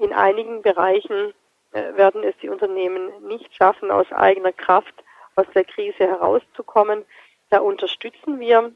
In 0.00 0.12
einigen 0.12 0.62
Bereichen 0.62 1.32
äh, 1.72 1.94
werden 1.96 2.24
es 2.24 2.34
die 2.42 2.48
Unternehmen 2.48 3.10
nicht 3.28 3.54
schaffen, 3.54 3.90
aus 3.90 4.10
eigener 4.12 4.52
Kraft 4.52 4.94
aus 5.36 5.46
der 5.54 5.64
Krise 5.64 5.98
herauszukommen. 5.98 7.04
Da 7.50 7.60
unterstützen 7.60 8.40
wir, 8.40 8.72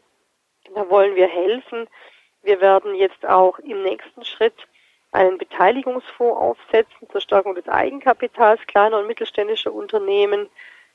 da 0.75 0.89
wollen 0.89 1.17
wir 1.17 1.27
helfen. 1.27 1.89
Wir 2.43 2.61
werden 2.61 2.95
jetzt 2.95 3.27
auch 3.27 3.59
im 3.59 3.83
nächsten 3.83 4.25
Schritt 4.25 4.55
einen 5.13 5.39
Beteiligungsfonds 5.39 6.41
aufsetzen 6.41 7.09
zur 7.11 7.21
Stärkung 7.21 7.55
des 7.55 7.69
Eigenkapitals 7.69 8.61
kleiner 8.67 8.99
und 8.99 9.09
mittelständischer 9.09 9.73
Unternehmen. 9.73 10.49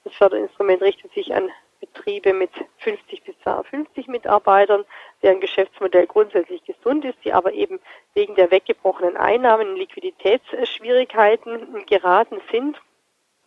Das 0.03 0.15
Förderinstrument 0.15 0.81
richtet 0.81 1.13
sich 1.13 1.33
an 1.33 1.51
Betriebe 1.81 2.33
mit 2.33 2.51
50 2.77 3.23
bis 3.23 3.37
250 3.39 4.07
Mitarbeitern, 4.07 4.85
deren 5.21 5.41
Geschäftsmodell 5.41 6.07
grundsätzlich 6.07 6.63
gesund 6.63 7.05
ist, 7.05 7.17
die 7.23 7.33
aber 7.33 7.53
eben 7.53 7.79
wegen 8.13 8.35
der 8.35 8.51
weggebrochenen 8.51 9.17
Einnahmen 9.17 9.69
in 9.69 9.75
Liquiditätsschwierigkeiten 9.75 11.85
geraten 11.85 12.41
sind. 12.51 12.79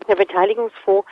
Der 0.06 0.16
Beteiligungsfonds 0.16 1.08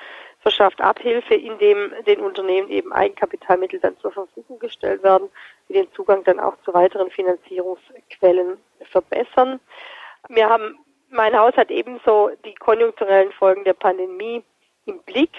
verschafft 0.47 0.81
Abhilfe, 0.81 1.35
indem 1.35 1.93
den 2.07 2.21
Unternehmen 2.21 2.69
eben 2.69 2.93
Eigenkapitalmittel 2.93 3.81
dann 3.81 3.99
zur 3.99 4.12
Verfügung 4.12 4.61
gestellt 4.61 5.03
werden, 5.03 5.29
die 5.69 5.73
den 5.73 5.91
Zugang 5.91 6.23
dann 6.23 6.38
auch 6.38 6.55
zu 6.65 6.73
weiteren 6.73 7.11
Finanzierungsquellen 7.11 8.57
verbessern. 8.93 9.59
Wir 10.29 10.49
haben, 10.49 10.79
mein 11.11 11.37
Haus 11.37 11.57
hat 11.57 11.73
ebenso 11.73 12.31
die 12.45 12.55
konjunkturellen 12.55 13.33
Folgen 13.33 13.65
der 13.65 13.73
Pandemie 13.73 14.45
im 14.85 15.00
Blick 15.00 15.33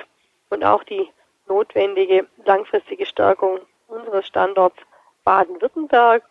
und 0.50 0.66
auch 0.66 0.84
die 0.84 1.10
notwendige 1.48 2.28
langfristige 2.44 3.06
Stärkung 3.06 3.60
unseres 3.88 4.28
Standorts 4.28 4.76
Baden-Württemberg. 5.24 6.22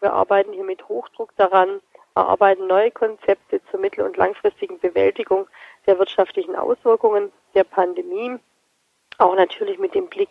Wir 0.00 0.12
arbeiten 0.12 0.52
hier 0.52 0.64
mit 0.64 0.86
Hochdruck 0.90 1.34
daran, 1.36 1.80
erarbeiten 2.16 2.66
neue 2.66 2.90
Konzepte 2.90 3.60
zur 3.70 3.80
mittel- 3.80 4.04
und 4.04 4.16
langfristigen 4.16 4.78
Bewältigung 4.78 5.46
der 5.86 5.98
wirtschaftlichen 5.98 6.56
Auswirkungen 6.56 7.30
der 7.54 7.64
Pandemie, 7.64 8.38
auch 9.18 9.34
natürlich 9.34 9.78
mit 9.78 9.94
dem 9.94 10.08
Blick 10.08 10.30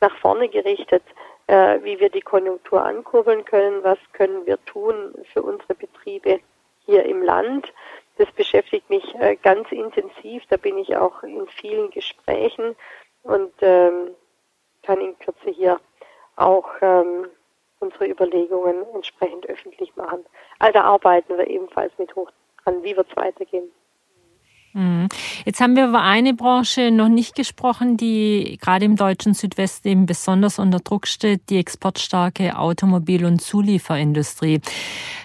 nach 0.00 0.16
vorne 0.18 0.48
gerichtet, 0.48 1.02
äh, 1.46 1.78
wie 1.82 2.00
wir 2.00 2.10
die 2.10 2.20
Konjunktur 2.20 2.82
ankurbeln 2.82 3.44
können, 3.44 3.84
was 3.84 3.98
können 4.12 4.46
wir 4.46 4.62
tun 4.64 5.14
für 5.32 5.42
unsere 5.42 5.74
Betriebe 5.74 6.40
hier 6.84 7.04
im 7.04 7.22
Land. 7.22 7.72
Das 8.18 8.30
beschäftigt 8.32 8.88
mich 8.90 9.14
äh, 9.16 9.36
ganz 9.36 9.70
intensiv, 9.70 10.42
da 10.48 10.56
bin 10.56 10.78
ich 10.78 10.96
auch 10.96 11.22
in 11.22 11.46
vielen 11.48 11.90
Gesprächen 11.90 12.74
und 13.22 13.52
ähm, 13.60 14.10
kann 14.82 15.00
in 15.00 15.18
Kürze 15.18 15.50
hier 15.50 15.80
auch 16.36 16.68
ähm, 16.80 17.28
unsere 17.80 18.08
Überlegungen 18.08 18.84
entsprechend 18.94 19.46
öffentlich 19.46 19.94
machen. 19.96 20.24
Also 20.58 20.78
arbeiten 20.78 21.36
wir 21.36 21.46
ebenfalls 21.48 21.92
mit 21.98 22.14
hoch 22.16 22.30
dran, 22.64 22.82
wie 22.82 22.96
wird 22.96 23.08
es 23.10 23.16
weitergehen. 23.16 23.70
Mhm. 24.76 25.08
Jetzt 25.46 25.60
haben 25.60 25.74
wir 25.74 25.88
über 25.88 26.02
eine 26.02 26.34
Branche 26.34 26.90
noch 26.90 27.08
nicht 27.08 27.34
gesprochen, 27.34 27.96
die 27.96 28.58
gerade 28.60 28.84
im 28.84 28.96
deutschen 28.96 29.32
Südwesten 29.32 29.88
eben 29.88 30.06
besonders 30.06 30.58
unter 30.58 30.80
Druck 30.80 31.06
steht, 31.06 31.48
die 31.48 31.56
exportstarke 31.56 32.58
Automobil- 32.58 33.24
und 33.24 33.40
Zulieferindustrie. 33.40 34.60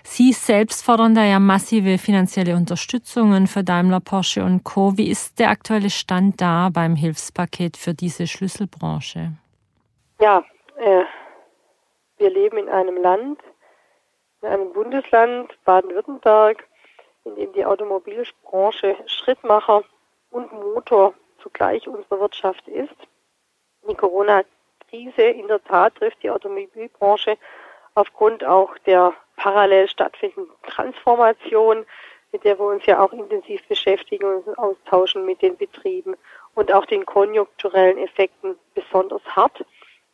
Sie 0.04 0.32
selbst 0.32 0.86
fordern 0.86 1.16
da 1.16 1.26
ja 1.26 1.40
massive 1.40 1.98
finanzielle 1.98 2.56
Unterstützungen 2.56 3.48
für 3.48 3.66
Daimler, 3.66 4.00
Porsche 4.00 4.46
und 4.46 4.64
Co. 4.64 4.98
Wie 4.98 5.10
ist 5.10 5.38
der 5.38 5.50
aktuelle 5.50 5.90
Stand 5.90 6.40
da 6.40 6.70
beim 6.72 6.96
Hilfspaket 6.96 7.76
für 7.76 7.94
diese 7.94 8.28
Schlüsselbranche? 8.28 9.34
Ja, 10.22 10.46
wir 12.22 12.30
leben 12.30 12.58
in 12.58 12.70
einem 12.70 12.98
Land, 12.98 13.42
in 14.42 14.48
einem 14.48 14.72
Bundesland, 14.74 15.58
Baden-Württemberg, 15.66 16.64
in 17.26 17.36
dem 17.36 17.52
die 17.54 17.66
Automobilbranche 17.66 18.96
Schrittmacher 19.08 19.84
und 20.30 20.54
Motor 20.54 21.16
zugleich 21.42 21.88
unserer 21.88 22.20
Wirtschaft 22.20 22.68
ist. 22.68 22.96
Die 23.90 23.96
Corona-Krise 23.96 25.24
in 25.24 25.48
der 25.48 25.64
Tat 25.64 25.96
trifft 25.96 26.22
die 26.22 26.30
Automobilbranche 26.30 27.38
aufgrund 27.96 28.46
auch 28.46 28.78
der 28.86 29.14
parallel 29.36 29.90
stattfindenden 29.90 30.54
Transformation, 30.68 31.88
mit 32.32 32.44
der 32.44 32.60
wir 32.60 32.66
uns 32.66 32.86
ja 32.86 33.04
auch 33.04 33.14
intensiv 33.14 33.68
beschäftigen 33.68 34.26
und 34.26 34.58
austauschen 34.60 35.26
mit 35.26 35.42
den 35.42 35.58
Betrieben 35.58 36.16
und 36.54 36.72
auch 36.72 36.86
den 36.86 37.04
konjunkturellen 37.04 37.98
Effekten 37.98 38.60
besonders 38.76 39.24
hart. 39.26 39.66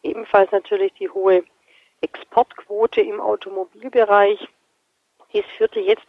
Ebenfalls 0.03 0.51
natürlich 0.53 0.93
die 0.93 1.09
hohe 1.09 1.43
Exportquote 2.01 3.01
im 3.01 3.19
Automobilbereich. 3.19 4.47
Dies 5.33 5.45
führte 5.57 5.79
jetzt 5.79 6.07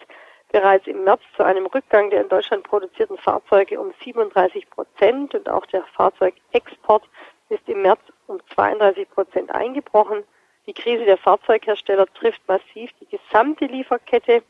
bereits 0.51 0.87
im 0.87 1.05
März 1.05 1.23
zu 1.37 1.45
einem 1.45 1.67
Rückgang 1.67 2.11
der 2.11 2.23
in 2.23 2.29
Deutschland 2.29 2.65
produzierten 2.65 3.19
Fahrzeuge 3.19 3.81
um 3.81 3.93
37 4.03 4.69
Prozent 4.71 5.35
und 5.35 5.49
auch 5.49 5.67
der 5.67 5.85
Fahrzeugexport 5.95 7.09
ist 7.49 7.69
im 7.69 7.83
März 7.83 8.01
um 8.27 8.41
32 8.55 9.11
Prozent 9.11 9.51
eingebrochen. 9.55 10.25
Die 10.67 10.75
Krise 10.75 11.05
der 11.05 11.19
Fahrzeughersteller 11.19 12.07
trifft 12.15 12.47
massiv 12.47 12.91
die 13.01 13.07
gesamte 13.07 13.67
Lieferkette 13.67 14.43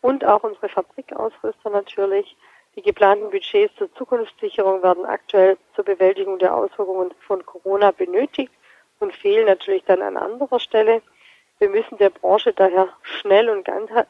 und 0.00 0.24
auch 0.24 0.44
unsere 0.44 0.68
Fabrikausrüster 0.68 1.70
natürlich. 1.70 2.36
Die 2.76 2.82
geplanten 2.82 3.30
Budgets 3.30 3.74
zur 3.76 3.92
Zukunftssicherung 3.94 4.82
werden 4.82 5.06
aktuell 5.06 5.56
zur 5.74 5.84
Bewältigung 5.84 6.38
der 6.38 6.54
Auswirkungen 6.54 7.14
von 7.26 7.44
Corona 7.46 7.92
benötigt 7.92 8.52
und 9.04 9.14
fehlen 9.14 9.46
natürlich 9.46 9.84
dann 9.84 10.02
an 10.02 10.16
anderer 10.16 10.58
Stelle. 10.58 11.02
Wir 11.58 11.68
müssen 11.68 11.98
der 11.98 12.10
Branche 12.10 12.52
daher 12.52 12.88
schnell 13.02 13.48
und 13.48 13.64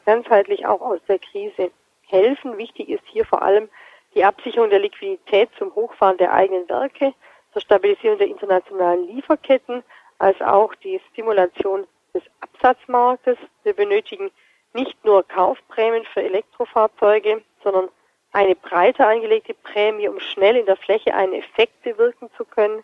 ganzheitlich 0.06 0.66
auch 0.66 0.80
aus 0.80 1.00
der 1.08 1.18
Krise 1.18 1.70
helfen. 2.06 2.56
Wichtig 2.56 2.88
ist 2.88 3.04
hier 3.06 3.26
vor 3.26 3.42
allem 3.42 3.68
die 4.14 4.24
Absicherung 4.24 4.70
der 4.70 4.78
Liquidität 4.78 5.50
zum 5.58 5.74
Hochfahren 5.74 6.16
der 6.16 6.32
eigenen 6.32 6.68
Werke, 6.68 7.12
zur 7.52 7.60
Stabilisierung 7.60 8.18
der 8.18 8.28
internationalen 8.28 9.08
Lieferketten, 9.08 9.82
als 10.18 10.40
auch 10.40 10.74
die 10.76 11.00
Stimulation 11.10 11.86
des 12.14 12.22
Absatzmarktes. 12.40 13.36
Wir 13.64 13.74
benötigen 13.74 14.30
nicht 14.72 15.04
nur 15.04 15.26
Kaufprämien 15.26 16.04
für 16.04 16.22
Elektrofahrzeuge, 16.22 17.42
sondern 17.62 17.88
eine 18.32 18.54
breiter 18.54 19.08
angelegte 19.08 19.54
Prämie, 19.54 20.08
um 20.08 20.20
schnell 20.20 20.56
in 20.56 20.66
der 20.66 20.76
Fläche 20.76 21.14
einen 21.14 21.34
Effekt 21.34 21.82
bewirken 21.82 22.30
zu 22.36 22.44
können. 22.44 22.82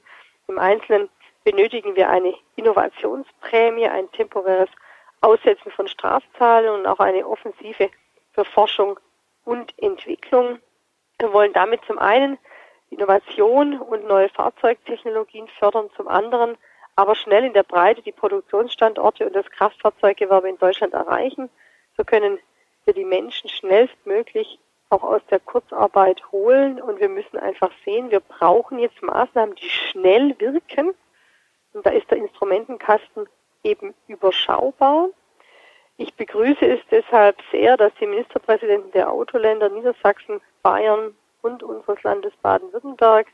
Im 0.49 0.59
Einzelnen 0.59 1.09
benötigen 1.45 1.97
wir 1.97 2.09
eine 2.09 2.35
Innovationsprämie, 2.57 3.89
ein 3.89 4.11
temporäres 4.13 4.69
Aussetzen 5.21 5.71
von 5.71 5.89
Strafzahlen 5.89 6.71
und 6.71 6.87
auch 6.87 6.99
eine 6.99 7.27
Offensive 7.27 7.91
für 8.33 8.45
Forschung 8.45 8.99
und 9.45 9.73
Entwicklung. 9.79 10.59
Wir 11.19 11.33
wollen 11.33 11.53
damit 11.53 11.85
zum 11.87 11.99
einen 11.99 12.39
Innovation 12.91 13.81
und 13.81 14.07
neue 14.07 14.29
Fahrzeugtechnologien 14.31 15.49
fördern, 15.59 15.91
zum 15.97 16.09
anderen 16.09 16.57
aber 16.97 17.15
schnell 17.15 17.45
in 17.45 17.55
der 17.55 17.63
Breite 17.63 18.03
die 18.03 18.13
Produktionsstandorte 18.13 19.27
und 19.27 19.35
das 19.35 19.51
Kraftfahrzeuggewerbe 19.51 20.49
in 20.49 20.59
Deutschland 20.59 20.93
erreichen. 20.93 21.49
So 21.97 22.05
können 22.05 22.39
wir 22.85 22.95
die 22.95 23.05
Menschen 23.05 23.49
schnellstmöglich 23.49 24.59
auch 24.91 25.03
aus 25.03 25.23
der 25.31 25.41
Kurzarbeit 25.41 26.21
holen 26.33 26.81
und 26.81 27.01
wir 27.01 27.09
müssen 27.09 27.39
einfach 27.39 27.71
sehen, 27.85 28.11
wir 28.11 28.21
brauchen 28.21 28.79
jetzt 28.79 29.01
Maßnahmen, 29.03 29.55
die 29.55 29.69
schnell 29.69 30.35
wirken, 30.39 30.95
und 31.73 31.85
da 31.87 31.91
ist 31.91 32.11
der 32.11 32.19
Instrumentenkasten 32.19 33.27
eben 33.63 33.95
überschaubar. 34.09 35.09
Ich 35.97 36.15
begrüße 36.15 36.65
es 36.65 36.81
deshalb 36.91 37.37
sehr, 37.53 37.77
dass 37.77 37.93
die 38.01 38.07
Ministerpräsidenten 38.07 38.91
der 38.93 39.11
Autoländer 39.11 39.69
Niedersachsen, 39.69 40.41
Bayern 40.63 41.15
und 41.43 41.63
unseres 41.63 42.03
Landes 42.03 42.33
Baden-Württemberg 42.43 43.27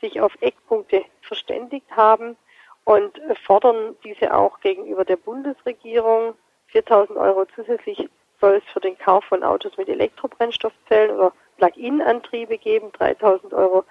sich 0.00 0.20
auf 0.20 0.32
Eckpunkte 0.40 1.04
verständigt 1.22 1.86
haben 1.90 2.36
und 2.84 3.18
fordern 3.46 3.96
diese 4.04 4.34
auch 4.34 4.60
gegenüber 4.60 5.04
der 5.04 5.16
Bundesregierung. 5.16 6.34
4000 6.66 7.18
Euro 7.18 7.46
zusätzlich 7.54 8.08
soll 8.40 8.56
es 8.56 8.72
für 8.72 8.80
den 8.80 8.98
Kauf 8.98 9.24
von 9.24 9.42
Autos 9.42 9.76
mit 9.76 9.88
Elektrobrennstoffzellen 9.88 11.12
oder 11.16 11.32
Plug-in-Antriebe 11.58 12.58
geben, 12.58 12.90
3000 12.92 13.54
Euro 13.54 13.84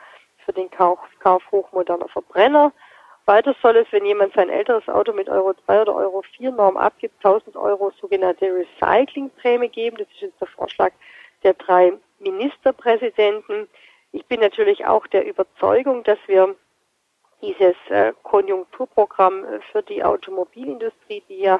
für 0.45 0.53
den 0.53 0.69
Kauf, 0.69 0.99
Kauf 1.19 1.43
hochmoderner 1.51 2.09
Verbrenner 2.09 2.73
weiter 3.25 3.55
soll 3.61 3.77
es, 3.77 3.87
wenn 3.91 4.05
jemand 4.05 4.33
sein 4.33 4.49
älteres 4.49 4.87
Auto 4.87 5.13
mit 5.13 5.29
Euro 5.29 5.53
3 5.65 5.81
oder 5.83 5.95
Euro 5.95 6.23
4 6.37 6.51
Norm 6.51 6.77
abgibt, 6.77 7.23
1000 7.23 7.55
Euro 7.55 7.91
sogenannte 7.99 8.45
Recyclingprämie 8.53 9.69
geben. 9.69 9.97
Das 9.97 10.07
ist 10.07 10.21
jetzt 10.21 10.41
der 10.41 10.47
Vorschlag 10.47 10.91
der 11.43 11.53
drei 11.53 11.93
Ministerpräsidenten. 12.19 13.67
Ich 14.11 14.25
bin 14.25 14.39
natürlich 14.39 14.85
auch 14.85 15.07
der 15.07 15.25
Überzeugung, 15.25 16.03
dass 16.03 16.19
wir 16.27 16.55
dieses 17.41 17.75
äh, 17.89 18.13
Konjunkturprogramm 18.23 19.45
äh, 19.45 19.59
für 19.71 19.81
die 19.81 20.03
Automobilindustrie, 20.03 21.23
die 21.27 21.39
ja 21.39 21.59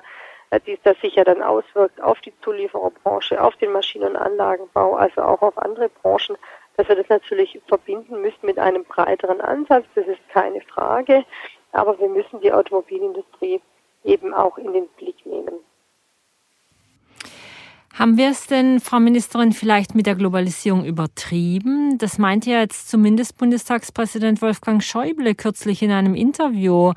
äh, 0.52 0.60
die, 0.60 0.78
das 0.84 1.00
sich 1.00 1.16
ja 1.16 1.24
dann 1.24 1.42
auswirkt 1.42 2.00
auf 2.02 2.20
die 2.22 2.34
Zuliefererbranche, 2.42 3.42
auf 3.42 3.56
den 3.56 3.72
Maschinen- 3.72 4.10
und 4.10 4.18
Anlagenbau, 4.18 4.96
also 4.96 5.22
auch 5.22 5.42
auf 5.42 5.58
andere 5.58 5.90
Branchen, 5.90 6.38
dass 6.78 6.88
wir 6.88 6.96
das 6.96 7.10
natürlich 7.10 7.60
verbinden 7.68 8.22
müssen 8.22 8.46
mit 8.46 8.58
einem 8.58 8.84
breiteren 8.84 9.42
Ansatz. 9.42 9.86
Das 9.96 10.08
ist 10.08 10.20
keine 10.34 10.62
Frage. 10.62 11.24
Aber 11.72 11.98
wir 12.00 12.10
müssen 12.10 12.42
die 12.42 12.52
Automobilindustrie 12.52 13.62
eben 14.04 14.34
auch 14.34 14.58
in 14.58 14.74
den 14.74 14.88
Blick 14.98 15.26
nehmen. 15.26 15.60
Haben 17.94 18.18
wir 18.18 18.30
es 18.30 18.48
denn, 18.48 18.80
Frau 18.80 19.00
Ministerin, 19.00 19.52
vielleicht 19.52 19.96
mit 19.96 20.06
der 20.06 20.16
Globalisierung 20.16 20.86
übertrieben? 20.86 21.98
Das 21.98 22.18
meinte 22.18 22.50
ja 22.50 22.62
jetzt 22.62 22.90
zumindest 22.90 23.38
Bundestagspräsident 23.38 24.42
Wolfgang 24.42 24.82
Schäuble 24.82 25.36
kürzlich 25.36 25.84
in 25.84 25.92
einem 25.92 26.16
Interview. 26.16 26.94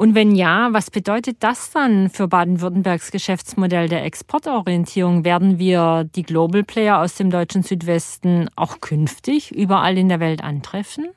Und 0.00 0.14
wenn 0.14 0.34
ja, 0.34 0.68
was 0.70 0.90
bedeutet 0.90 1.42
das 1.42 1.72
dann 1.72 2.08
für 2.08 2.26
Baden-Württembergs 2.26 3.10
Geschäftsmodell 3.10 3.86
der 3.86 4.02
Exportorientierung? 4.02 5.26
Werden 5.26 5.58
wir 5.58 6.04
die 6.16 6.22
Global 6.22 6.62
Player 6.62 7.02
aus 7.02 7.16
dem 7.16 7.28
deutschen 7.28 7.62
Südwesten 7.62 8.48
auch 8.56 8.80
künftig 8.80 9.54
überall 9.54 9.98
in 9.98 10.08
der 10.08 10.18
Welt 10.18 10.42
antreffen? 10.42 11.14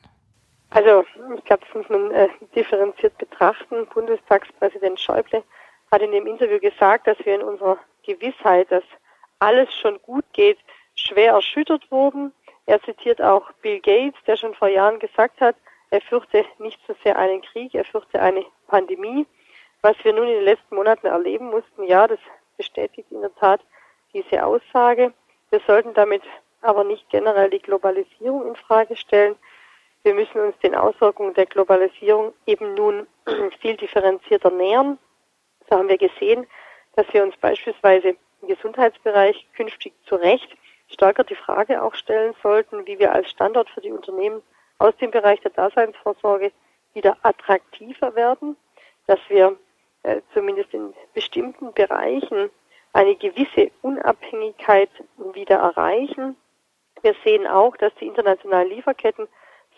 Also 0.71 1.05
ich 1.37 1.45
glaube, 1.45 1.63
das 1.65 1.73
muss 1.73 1.87
man 1.87 2.11
äh, 2.11 2.27
differenziert 2.57 3.17
betrachten. 3.17 3.87
Bundestagspräsident 3.93 4.99
Schäuble 4.99 5.43
hat 5.89 6.01
in 6.01 6.11
dem 6.11 6.27
Interview 6.27 6.59
gesagt, 6.59 7.07
dass 7.07 7.17
wir 7.23 7.35
in 7.35 7.41
unserer 7.41 7.77
Gewissheit, 8.05 8.69
dass 8.69 8.83
alles 9.39 9.73
schon 9.75 9.97
gut 10.01 10.25
geht, 10.33 10.57
schwer 10.95 11.31
erschüttert 11.31 11.89
wurden. 11.89 12.33
Er 12.65 12.81
zitiert 12.81 13.21
auch 13.21 13.49
Bill 13.61 13.79
Gates, 13.79 14.19
der 14.27 14.35
schon 14.35 14.53
vor 14.55 14.67
Jahren 14.67 14.99
gesagt 14.99 15.39
hat, 15.39 15.55
er 15.93 16.01
fürchte 16.01 16.43
nicht 16.58 16.79
so 16.88 16.95
sehr 17.03 17.19
einen 17.19 17.43
Krieg, 17.43 17.75
er 17.75 17.86
fürchte 17.86 18.19
eine 18.19 18.43
Pandemie. 18.67 19.27
Was 19.84 19.95
wir 20.03 20.12
nun 20.12 20.27
in 20.27 20.38
den 20.38 20.45
letzten 20.45 20.73
Monaten 20.73 21.06
erleben 21.06 21.51
mussten, 21.51 21.84
ja, 21.84 22.08
das 22.08 22.17
bestätigt 22.58 23.12
in 23.12 23.21
der 23.21 23.36
Tat 23.36 23.62
diese 24.12 24.43
Aussage. 24.43 25.13
Wir 25.51 25.60
sollten 25.67 25.93
damit 25.93 26.23
aber 26.62 26.84
nicht 26.84 27.08
generell 27.12 27.51
die 27.51 27.60
Globalisierung 27.60 28.47
in 28.47 28.56
Frage 28.56 28.95
stellen. 28.95 29.36
Wir 30.01 30.15
müssen 30.15 30.41
uns 30.41 30.58
den 30.63 30.73
Auswirkungen 30.73 31.36
der 31.36 31.45
Globalisierung 31.45 32.34
eben 32.47 32.73
nun 32.73 33.06
viel 33.62 33.77
differenzierter 33.77 34.49
nähern. 34.49 34.97
So 35.69 35.77
haben 35.77 35.89
wir 35.89 35.99
gesehen, 35.99 36.47
dass 36.95 37.06
wir 37.13 37.21
uns 37.21 37.38
beispielsweise 37.38 38.15
im 38.41 38.47
Gesundheitsbereich 38.47 39.47
künftig 39.56 39.93
zu 40.08 40.15
Recht 40.15 40.58
stärker 40.88 41.23
die 41.23 41.36
Frage 41.36 41.84
auch 41.84 41.93
stellen 41.93 42.34
sollten, 42.41 42.88
wie 42.88 42.97
wir 42.97 43.12
als 43.12 43.29
Standort 43.29 43.69
für 43.69 43.82
die 43.82 43.91
Unternehmen 43.91 44.41
aus 44.83 44.95
dem 44.97 45.09
Bereich 45.11 45.39
der 45.39 45.51
Daseinsvorsorge 45.51 46.51
wieder 46.93 47.15
attraktiver 47.23 48.15
werden, 48.15 48.57
dass 49.07 49.19
wir 49.29 49.55
äh, 50.03 50.19
zumindest 50.33 50.73
in 50.73 50.93
bestimmten 51.13 51.71
Bereichen 51.71 52.49
eine 52.91 53.15
gewisse 53.15 53.71
Unabhängigkeit 53.81 54.89
wieder 55.33 55.55
erreichen. 55.55 56.35
Wir 57.01 57.15
sehen 57.23 57.47
auch, 57.47 57.77
dass 57.77 57.95
die 57.95 58.07
internationalen 58.07 58.67
Lieferketten 58.67 59.29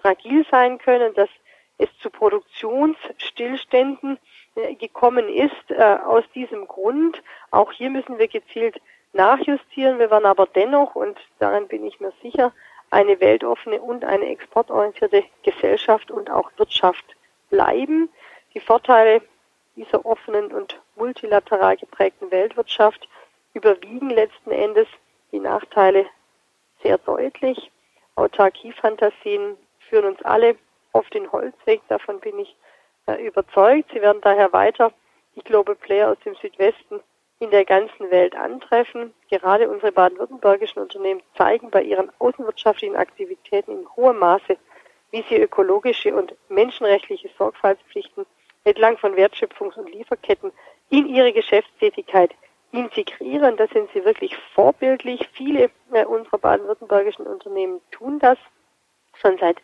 fragil 0.01 0.43
sein 0.49 0.79
können, 0.79 1.13
dass 1.13 1.29
es 1.77 1.89
zu 1.99 2.09
Produktionsstillständen 2.09 4.17
äh, 4.55 4.73
gekommen 4.73 5.29
ist. 5.29 5.69
Äh, 5.69 5.83
aus 5.83 6.23
diesem 6.33 6.67
Grund, 6.67 7.21
auch 7.51 7.71
hier 7.71 7.91
müssen 7.91 8.17
wir 8.17 8.27
gezielt 8.27 8.81
nachjustieren. 9.13 9.99
Wir 9.99 10.09
werden 10.09 10.25
aber 10.25 10.47
dennoch, 10.47 10.95
und 10.95 11.19
daran 11.37 11.67
bin 11.67 11.85
ich 11.85 11.99
mir 11.99 12.11
sicher, 12.23 12.51
eine 12.95 13.19
weltoffene 13.19 13.81
und 13.81 14.05
eine 14.05 14.27
exportorientierte 14.27 15.25
Gesellschaft 15.43 16.12
und 16.12 16.31
auch 16.31 16.49
Wirtschaft 16.55 17.03
bleiben. 17.49 18.08
Die 18.53 18.62
Vorteile 18.62 19.21
dieser 19.75 20.05
offenen 20.05 20.53
und 20.53 20.79
multilateral 20.95 21.75
geprägten 21.75 22.31
Weltwirtschaft 22.31 23.10
überwiegen 23.53 24.10
letzten 24.10 24.51
Endes 24.51 24.88
die 25.34 25.41
Nachteile 25.41 26.05
sehr 26.84 26.97
deutlich. 26.99 27.69
Autarkiefantasien 28.15 29.58
führen 29.89 30.05
uns 30.05 30.21
alle 30.23 30.55
auf 30.93 31.10
den 31.10 31.29
Holzweg, 31.34 31.81
davon 31.89 32.21
bin 32.21 32.39
ich 32.39 32.55
äh, 33.08 33.21
überzeugt. 33.27 33.91
Sie 33.91 34.01
werden 34.01 34.21
daher 34.21 34.53
weiter 34.53 34.93
die 35.36 35.41
Global 35.41 35.75
Player 35.75 36.12
aus 36.12 36.19
dem 36.23 36.36
Südwesten 36.36 37.01
in 37.39 37.52
der 37.52 37.65
ganzen 37.65 38.12
Welt 38.12 38.36
antreffen. 38.36 39.13
Gerade 39.30 39.69
unsere 39.69 39.91
baden-württembergischen 39.91 40.82
Unternehmen 40.82 41.21
zeigen 41.38 41.69
bei 41.69 41.82
ihren 41.82 42.12
außenwirtschaftlichen 42.19 42.95
Aktivitäten 42.95 43.71
in 43.71 43.88
hohem 43.95 44.19
Maße, 44.19 44.58
wie 45.12 45.24
sie 45.30 45.38
ökologische 45.38 46.15
und 46.15 46.34
menschenrechtliche 46.50 47.30
Sorgfaltspflichten 47.38 48.26
entlang 48.63 48.98
von 48.98 49.15
Wertschöpfungs- 49.15 49.78
und 49.78 49.91
Lieferketten 49.91 50.52
in 50.89 51.08
ihre 51.08 51.34
Geschäftstätigkeit 51.34 52.34
integrieren. 52.71 53.58
Da 53.58 53.67
sind 53.67 53.89
sie 53.93 54.04
wirklich 54.04 54.36
vorbildlich. 54.54 55.28
Viele 55.34 55.69
äh, 55.91 56.06
unserer 56.06 56.38
baden-württembergischen 56.38 57.26
Unternehmen 57.28 57.82
tun 57.91 58.19
das 58.19 58.38
schon 59.21 59.38
seit 59.38 59.58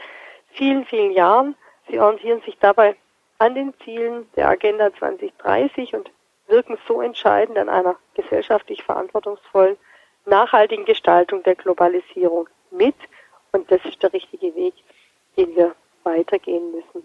vielen, 0.54 0.86
vielen 0.86 1.12
Jahren. 1.12 1.56
Sie 1.90 2.00
orientieren 2.00 2.42
sich 2.42 2.58
dabei 2.60 2.96
an 3.40 3.56
den 3.56 3.74
Zielen 3.84 4.30
der 4.36 4.50
Agenda 4.50 4.94
2030 4.94 5.96
und 5.96 6.12
wirken 6.52 6.78
so 6.88 7.02
entscheidend 7.02 7.58
an 7.58 7.70
einer 7.70 7.96
gesellschaftlich 8.14 8.84
verantwortungsvollen, 8.84 9.78
nachhaltigen 10.26 10.86
Gestaltung 10.86 11.42
der 11.44 11.56
Globalisierung 11.56 12.48
mit. 12.70 12.96
Und 13.52 13.72
das 13.72 13.84
ist 13.86 14.04
der 14.04 14.14
richtige 14.14 14.54
Weg, 14.56 14.76
den 15.36 15.56
wir 15.56 15.76
weitergehen 16.04 16.72
müssen. 16.72 17.04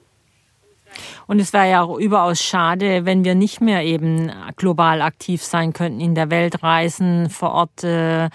Und 1.27 1.41
es 1.41 1.53
wäre 1.53 1.69
ja 1.69 1.83
auch 1.83 1.99
überaus 1.99 2.41
schade, 2.41 3.05
wenn 3.05 3.25
wir 3.25 3.35
nicht 3.35 3.61
mehr 3.61 3.83
eben 3.83 4.31
global 4.57 5.03
aktiv 5.03 5.43
sein 5.43 5.73
könnten, 5.73 6.01
in 6.01 6.15
der 6.15 6.31
Welt 6.31 6.63
reisen, 6.63 7.31
vor 7.31 7.53
Ort 7.53 7.83
äh, 7.83 8.29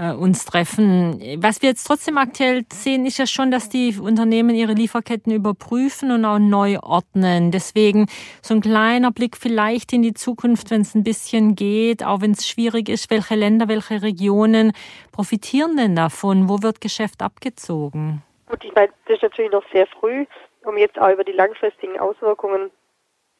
äh, 0.00 0.12
uns 0.12 0.44
treffen. 0.44 1.20
Was 1.42 1.62
wir 1.62 1.68
jetzt 1.68 1.84
trotzdem 1.84 2.18
aktuell 2.18 2.64
sehen, 2.72 3.04
ist 3.04 3.18
ja 3.18 3.26
schon, 3.26 3.50
dass 3.50 3.68
die 3.68 3.98
Unternehmen 4.00 4.54
ihre 4.54 4.72
Lieferketten 4.72 5.32
überprüfen 5.32 6.10
und 6.10 6.24
auch 6.24 6.38
neu 6.38 6.78
ordnen. 6.80 7.50
Deswegen 7.50 8.06
so 8.42 8.54
ein 8.54 8.60
kleiner 8.60 9.12
Blick 9.12 9.36
vielleicht 9.36 9.92
in 9.92 10.02
die 10.02 10.14
Zukunft, 10.14 10.70
wenn 10.70 10.80
es 10.80 10.94
ein 10.94 11.04
bisschen 11.04 11.54
geht, 11.54 12.04
auch 12.04 12.20
wenn 12.22 12.32
es 12.32 12.48
schwierig 12.48 12.88
ist, 12.88 13.10
welche 13.10 13.34
Länder, 13.34 13.68
welche 13.68 14.02
Regionen 14.02 14.72
profitieren 15.12 15.76
denn 15.76 15.94
davon? 15.94 16.48
Wo 16.48 16.62
wird 16.62 16.80
Geschäft 16.80 17.22
abgezogen? 17.22 18.22
Gut, 18.46 18.64
ich 18.64 18.74
meine, 18.74 18.88
das 19.06 19.16
ist 19.16 19.22
natürlich 19.22 19.52
noch 19.52 19.64
sehr 19.72 19.86
früh 19.86 20.24
um 20.64 20.76
jetzt 20.76 20.98
auch 20.98 21.10
über 21.10 21.24
die 21.24 21.32
langfristigen 21.32 21.98
Auswirkungen 21.98 22.70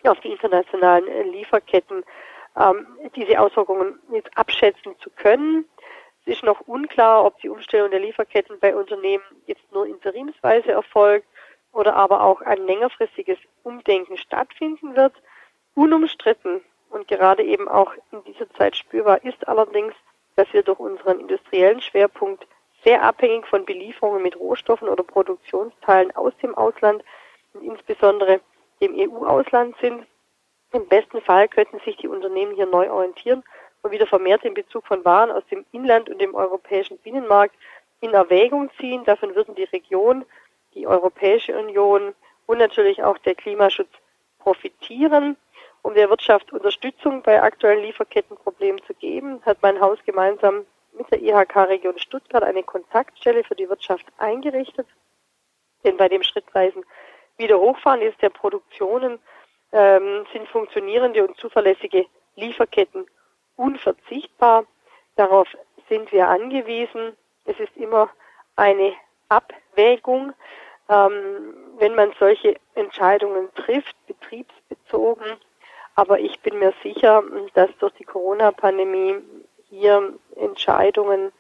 auf 0.05 0.19
die 0.21 0.33
internationalen 0.33 1.07
äh, 1.09 1.23
Lieferketten 1.25 2.05
ähm, 2.57 2.87
diese 3.15 3.39
Auswirkungen 3.39 3.99
jetzt 4.13 4.31
abschätzen 4.37 4.95
zu 5.01 5.11
können. 5.11 5.67
Es 6.31 6.37
ist 6.37 6.45
noch 6.45 6.61
unklar, 6.69 7.25
ob 7.25 7.41
die 7.41 7.49
Umstellung 7.49 7.91
der 7.91 7.99
Lieferketten 7.99 8.61
bei 8.61 8.73
Unternehmen 8.77 9.25
jetzt 9.47 9.65
nur 9.73 9.85
interimsweise 9.85 10.71
erfolgt 10.71 11.27
oder 11.73 11.97
aber 11.97 12.23
auch 12.23 12.41
ein 12.43 12.65
längerfristiges 12.69 13.37
Umdenken 13.65 14.17
stattfinden 14.17 14.95
wird. 14.95 15.13
Unumstritten 15.75 16.61
und 16.91 17.09
gerade 17.09 17.43
eben 17.43 17.67
auch 17.67 17.93
in 18.13 18.23
dieser 18.23 18.49
Zeit 18.51 18.77
spürbar 18.77 19.25
ist 19.25 19.49
allerdings, 19.49 19.93
dass 20.37 20.47
wir 20.53 20.63
durch 20.63 20.79
unseren 20.79 21.19
industriellen 21.19 21.81
Schwerpunkt 21.81 22.47
sehr 22.85 23.03
abhängig 23.03 23.45
von 23.49 23.65
Belieferungen 23.65 24.23
mit 24.23 24.39
Rohstoffen 24.39 24.89
oder 24.89 25.03
Produktionsteilen 25.03 26.15
aus 26.15 26.33
dem 26.41 26.55
Ausland 26.55 27.03
und 27.55 27.65
insbesondere 27.65 28.41
dem 28.81 28.95
EU-Ausland 28.97 29.75
sind. 29.81 30.07
Im 30.73 30.87
besten 30.87 31.23
Fall 31.23 31.49
könnten 31.49 31.81
sich 31.81 31.97
die 31.97 32.07
Unternehmen 32.07 32.55
hier 32.55 32.67
neu 32.67 32.89
orientieren 32.89 33.43
und 33.83 33.91
wieder 33.91 34.07
vermehrt 34.07 34.45
den 34.45 34.55
Bezug 34.55 34.87
von 34.87 35.05
Waren 35.05 35.31
aus 35.31 35.45
dem 35.51 35.65
Inland 35.73 36.09
und 36.09 36.21
dem 36.21 36.35
europäischen 36.35 36.99
Binnenmarkt 36.99 37.55
in 38.01 38.13
Erwägung 38.13 38.71
ziehen. 38.79 39.05
Davon 39.05 39.35
würden 39.35 39.55
die 39.55 39.65
Region, 39.65 40.25
die 40.75 40.87
Europäische 40.87 41.57
Union 41.59 42.15
und 42.47 42.59
natürlich 42.59 43.03
auch 43.03 43.19
der 43.19 43.35
Klimaschutz 43.35 43.91
profitieren. 44.39 45.37
Um 45.83 45.95
der 45.95 46.11
Wirtschaft 46.11 46.53
Unterstützung 46.53 47.23
bei 47.23 47.43
aktuellen 47.43 47.83
Lieferkettenproblemen 47.83 48.83
zu 48.85 48.95
geben, 48.95 49.41
hat 49.47 49.59
mein 49.63 49.81
Haus 49.81 49.99
gemeinsam 50.05 50.67
mit 50.93 51.11
der 51.11 51.23
IHK-Region 51.23 51.99
Stuttgart 51.99 52.43
eine 52.43 52.63
Kontaktstelle 52.63 53.45
für 53.45 53.55
die 53.55 53.69
Wirtschaft 53.69 54.07
eingerichtet. 54.19 54.87
Denn 55.85 55.97
bei 55.97 56.09
dem 56.09 56.23
schrittweisen 56.23 56.85
Wiederhochfahren 57.39 58.03
ist 58.03 58.21
der 58.21 58.29
Produktionen 58.29 59.19
ähm, 59.73 60.27
sind 60.33 60.47
funktionierende 60.49 61.27
und 61.27 61.37
zuverlässige 61.39 62.05
Lieferketten 62.37 63.07
unverzichtbar. 63.61 64.65
Darauf 65.17 65.49
sind 65.89 66.11
wir 66.13 66.29
angewiesen. 66.29 67.17
Es 67.45 67.59
ist 67.61 67.77
immer 67.77 68.09
eine 68.57 68.95
Abwägung, 69.29 70.33
ähm, 70.89 71.55
wenn 71.79 71.95
man 71.95 72.13
solche 72.19 72.57
Entscheidungen 72.75 73.49
trifft, 73.55 73.95
betriebsbezogen. 74.07 75.37
Aber 75.95 76.19
ich 76.19 76.41
bin 76.41 76.59
mir 76.59 76.73
sicher, 76.83 77.23
dass 77.55 77.71
durch 77.79 77.93
die 77.95 78.05
Corona-Pandemie 78.05 79.17
hier 79.69 80.15
Entscheidungen 80.37 81.33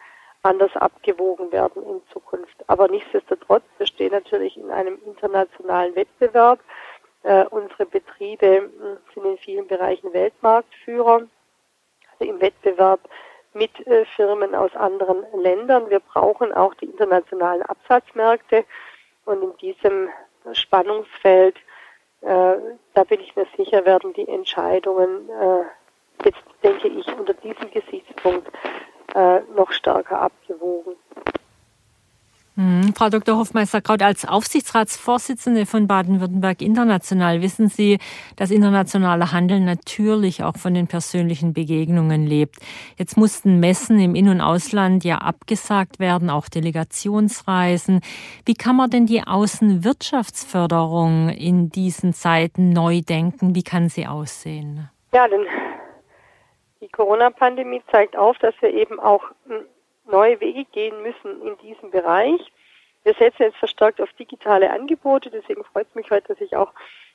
anders 0.42 0.74
abgewogen 0.76 1.52
werden 1.52 1.82
in 1.82 2.00
Zukunft. 2.12 2.56
Aber 2.66 2.88
nichtsdestotrotz, 2.88 3.62
wir 3.78 3.86
stehen 3.86 4.12
natürlich 4.12 4.56
in 4.56 4.70
einem 4.70 4.98
internationalen 5.04 5.94
Wettbewerb. 5.94 6.60
Äh, 7.22 7.44
unsere 7.46 7.86
Betriebe 7.86 8.46
äh, 8.46 9.14
sind 9.14 9.24
in 9.24 9.38
vielen 9.38 9.66
Bereichen 9.66 10.12
Weltmarktführer, 10.12 11.26
also 12.20 12.32
im 12.32 12.40
Wettbewerb 12.40 13.00
mit 13.52 13.86
äh, 13.86 14.04
Firmen 14.16 14.54
aus 14.54 14.74
anderen 14.76 15.24
Ländern. 15.34 15.90
Wir 15.90 16.00
brauchen 16.00 16.52
auch 16.52 16.74
die 16.74 16.86
internationalen 16.86 17.62
Absatzmärkte 17.62 18.64
und 19.24 19.42
in 19.42 19.56
diesem 19.58 20.08
Spannungsfeld, 20.52 21.56
äh, 22.22 22.56
da 22.94 23.04
bin 23.04 23.20
ich 23.20 23.34
mir 23.34 23.46
sicher, 23.56 23.84
werden 23.84 24.12
die 24.12 24.28
Entscheidungen 24.28 25.28
äh, 25.28 25.64
jetzt 26.24 26.42
denke 26.62 26.88
ich 26.88 27.06
unter 27.16 27.32
diesem 27.32 27.70
Gesichtspunkt 27.70 28.46
noch 29.56 29.72
stärker 29.72 30.20
abgewogen. 30.20 30.94
Hm, 32.56 32.94
Frau 32.96 33.08
Dr. 33.08 33.38
Hofmeister-Kraut, 33.38 34.02
als 34.02 34.26
Aufsichtsratsvorsitzende 34.26 35.66
von 35.66 35.86
Baden-Württemberg 35.86 36.60
International 36.60 37.42
wissen 37.42 37.68
Sie, 37.68 37.98
dass 38.36 38.50
internationaler 38.50 39.30
Handel 39.30 39.60
natürlich 39.60 40.42
auch 40.42 40.56
von 40.56 40.74
den 40.74 40.88
persönlichen 40.88 41.52
Begegnungen 41.52 42.26
lebt. 42.26 42.56
Jetzt 42.98 43.16
mussten 43.16 43.60
Messen 43.60 44.00
im 44.00 44.16
In- 44.16 44.28
und 44.28 44.40
Ausland 44.40 45.04
ja 45.04 45.18
abgesagt 45.18 46.00
werden, 46.00 46.28
auch 46.28 46.48
Delegationsreisen. 46.48 48.00
Wie 48.44 48.54
kann 48.54 48.74
man 48.74 48.90
denn 48.90 49.06
die 49.06 49.22
Außenwirtschaftsförderung 49.24 51.28
in 51.28 51.70
diesen 51.70 52.12
Zeiten 52.12 52.70
neu 52.70 53.00
denken? 53.00 53.54
Wie 53.54 53.62
kann 53.62 53.88
sie 53.88 54.08
aussehen? 54.08 54.90
Ja, 55.12 55.28
denn 55.28 55.46
die 56.80 56.88
Corona-Pandemie 56.88 57.82
zeigt 57.92 58.16
auf, 58.16 58.36
dass 58.38 58.54
wir 58.60 58.74
eben 58.74 58.98
auch 58.98 59.22
neue 60.10 60.40
Wege 60.40 60.64
gehen 60.64 61.02
müssen 61.02 61.42
in 61.46 61.56
diesem 61.58 61.90
Bereich. 61.90 62.40
Wir 63.02 63.14
setzen 63.14 63.44
jetzt 63.44 63.56
verstärkt 63.56 64.00
auf 64.00 64.12
digitale 64.14 64.70
Angebote, 64.70 65.30
deswegen 65.30 65.64
freut 65.64 65.86
es 65.88 65.94
mich 65.94 66.10
heute, 66.10 66.28
dass 66.28 66.40
ich 66.40 66.56
auch 66.56 66.72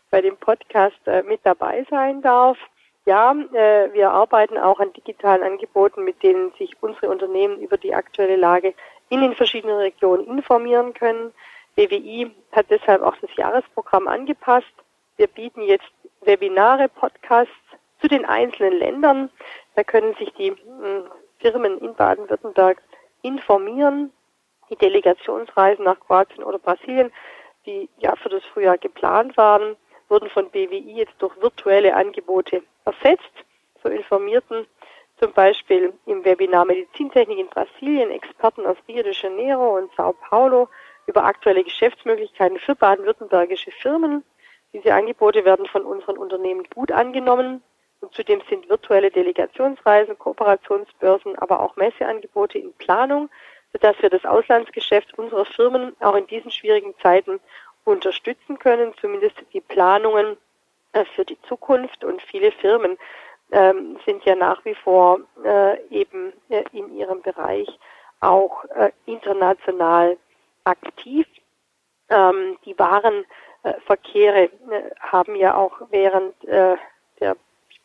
bei 0.09 0.21
dem 0.21 0.37
Podcast 0.37 0.99
äh, 1.05 1.23
mit 1.23 1.41
dabei 1.43 1.85
sein 1.89 2.21
darf. 2.21 2.57
Ja, 3.05 3.33
äh, 3.53 3.93
wir 3.93 4.11
arbeiten 4.11 4.57
auch 4.57 4.79
an 4.79 4.93
digitalen 4.93 5.43
Angeboten, 5.43 6.03
mit 6.03 6.23
denen 6.23 6.51
sich 6.57 6.75
unsere 6.81 7.09
Unternehmen 7.09 7.59
über 7.59 7.77
die 7.77 7.93
aktuelle 7.93 8.35
Lage 8.35 8.73
in 9.09 9.21
den 9.21 9.35
verschiedenen 9.35 9.77
Regionen 9.77 10.25
informieren 10.25 10.93
können. 10.93 11.31
BWI 11.75 12.31
hat 12.51 12.67
deshalb 12.69 13.03
auch 13.03 13.17
das 13.17 13.29
Jahresprogramm 13.35 14.07
angepasst. 14.07 14.73
Wir 15.17 15.27
bieten 15.27 15.61
jetzt 15.61 15.91
Webinare, 16.21 16.89
Podcasts 16.89 17.53
zu 18.01 18.07
den 18.07 18.25
einzelnen 18.25 18.79
Ländern. 18.79 19.29
Da 19.75 19.83
können 19.83 20.15
sich 20.15 20.33
die 20.33 20.51
hm, 20.51 21.09
Firmen 21.39 21.77
in 21.79 21.93
Baden-Württemberg 21.93 22.81
informieren. 23.25 24.11
Die 24.69 24.75
Delegationsreisen 24.75 25.85
nach 25.85 25.99
Kroatien 25.99 26.43
oder 26.43 26.59
Brasilien, 26.59 27.11
die 27.65 27.89
ja 27.99 28.15
für 28.15 28.29
das 28.29 28.43
Frühjahr 28.45 28.77
geplant 28.77 29.37
waren, 29.37 29.75
wurden 30.09 30.29
von 30.29 30.49
BWI 30.49 30.97
jetzt 30.97 31.15
durch 31.19 31.39
virtuelle 31.41 31.95
Angebote 31.95 32.63
ersetzt. 32.85 33.33
So 33.81 33.89
informierten 33.89 34.65
zum 35.19 35.31
Beispiel 35.33 35.93
im 36.05 36.25
Webinar 36.25 36.65
Medizintechnik 36.65 37.39
in 37.39 37.47
Brasilien 37.47 38.11
Experten 38.11 38.65
aus 38.65 38.77
Rio 38.87 39.03
de 39.03 39.13
Janeiro 39.13 39.77
und 39.77 39.91
Sao 39.95 40.13
Paulo 40.13 40.67
über 41.07 41.23
aktuelle 41.23 41.63
Geschäftsmöglichkeiten 41.63 42.59
für 42.59 42.75
baden-württembergische 42.75 43.71
Firmen. 43.71 44.23
Diese 44.73 44.93
Angebote 44.93 45.45
werden 45.45 45.67
von 45.67 45.85
unseren 45.85 46.17
Unternehmen 46.17 46.65
gut 46.73 46.91
angenommen. 46.91 47.63
Und 48.05 48.13
zudem 48.13 48.39
sind 48.47 48.69
virtuelle 48.69 49.09
Delegationsreisen, 49.09 50.19
Kooperationsbörsen, 50.19 51.35
aber 51.39 51.59
auch 51.59 51.75
Messeangebote 51.75 52.59
in 52.59 52.71
Planung, 52.73 53.31
sodass 53.73 53.99
wir 53.99 54.11
das 54.11 54.23
Auslandsgeschäft 54.25 55.17
unserer 55.17 55.45
Firmen 55.45 55.95
auch 56.01 56.13
in 56.13 56.27
diesen 56.27 56.51
schwierigen 56.51 56.93
Zeiten 57.01 57.39
unterstützen 57.83 58.59
können, 58.59 58.93
zumindest 59.01 59.37
die 59.53 59.61
Planungen 59.61 60.37
äh, 60.93 61.03
für 61.15 61.25
die 61.25 61.41
Zukunft. 61.47 62.03
Und 62.03 62.21
viele 62.21 62.51
Firmen 62.51 62.99
ähm, 63.51 63.97
sind 64.05 64.23
ja 64.23 64.35
nach 64.35 64.63
wie 64.65 64.75
vor 64.75 65.21
äh, 65.43 65.81
eben 65.89 66.31
äh, 66.49 66.63
in 66.73 66.95
ihrem 66.95 67.23
Bereich 67.23 67.67
auch 68.19 68.65
äh, 68.65 68.91
international 69.07 70.15
aktiv. 70.63 71.25
Ähm, 72.09 72.59
die 72.65 72.77
Warenverkehre 72.77 74.43
äh, 74.43 74.49
haben 74.99 75.35
ja 75.35 75.55
auch 75.55 75.81
während 75.89 76.35
äh, 76.43 76.77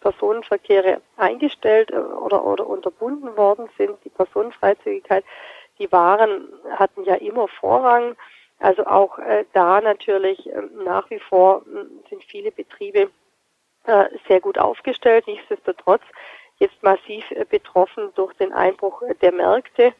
Personenverkehre 0.00 1.00
eingestellt 1.16 1.92
oder, 1.92 2.44
oder 2.44 2.66
unterbunden 2.66 3.36
worden 3.36 3.68
sind, 3.76 3.96
die 4.04 4.10
Personenfreizügigkeit. 4.10 5.24
Die 5.78 5.90
Waren 5.92 6.48
hatten 6.70 7.04
ja 7.04 7.14
immer 7.14 7.48
Vorrang. 7.48 8.16
Also 8.58 8.86
auch 8.86 9.18
äh, 9.18 9.44
da 9.54 9.80
natürlich 9.80 10.46
äh, 10.50 10.62
nach 10.84 11.08
wie 11.08 11.18
vor 11.18 11.62
äh, 11.62 12.08
sind 12.10 12.22
viele 12.24 12.52
Betriebe 12.52 13.10
äh, 13.84 14.04
sehr 14.28 14.40
gut 14.40 14.58
aufgestellt. 14.58 15.26
Nichtsdestotrotz 15.26 16.02
jetzt 16.58 16.82
massiv 16.82 17.30
äh, 17.30 17.46
betroffen 17.48 18.10
durch 18.14 18.34
den 18.34 18.52
Einbruch 18.52 19.02
der 19.22 19.32
Märkte. 19.32 19.94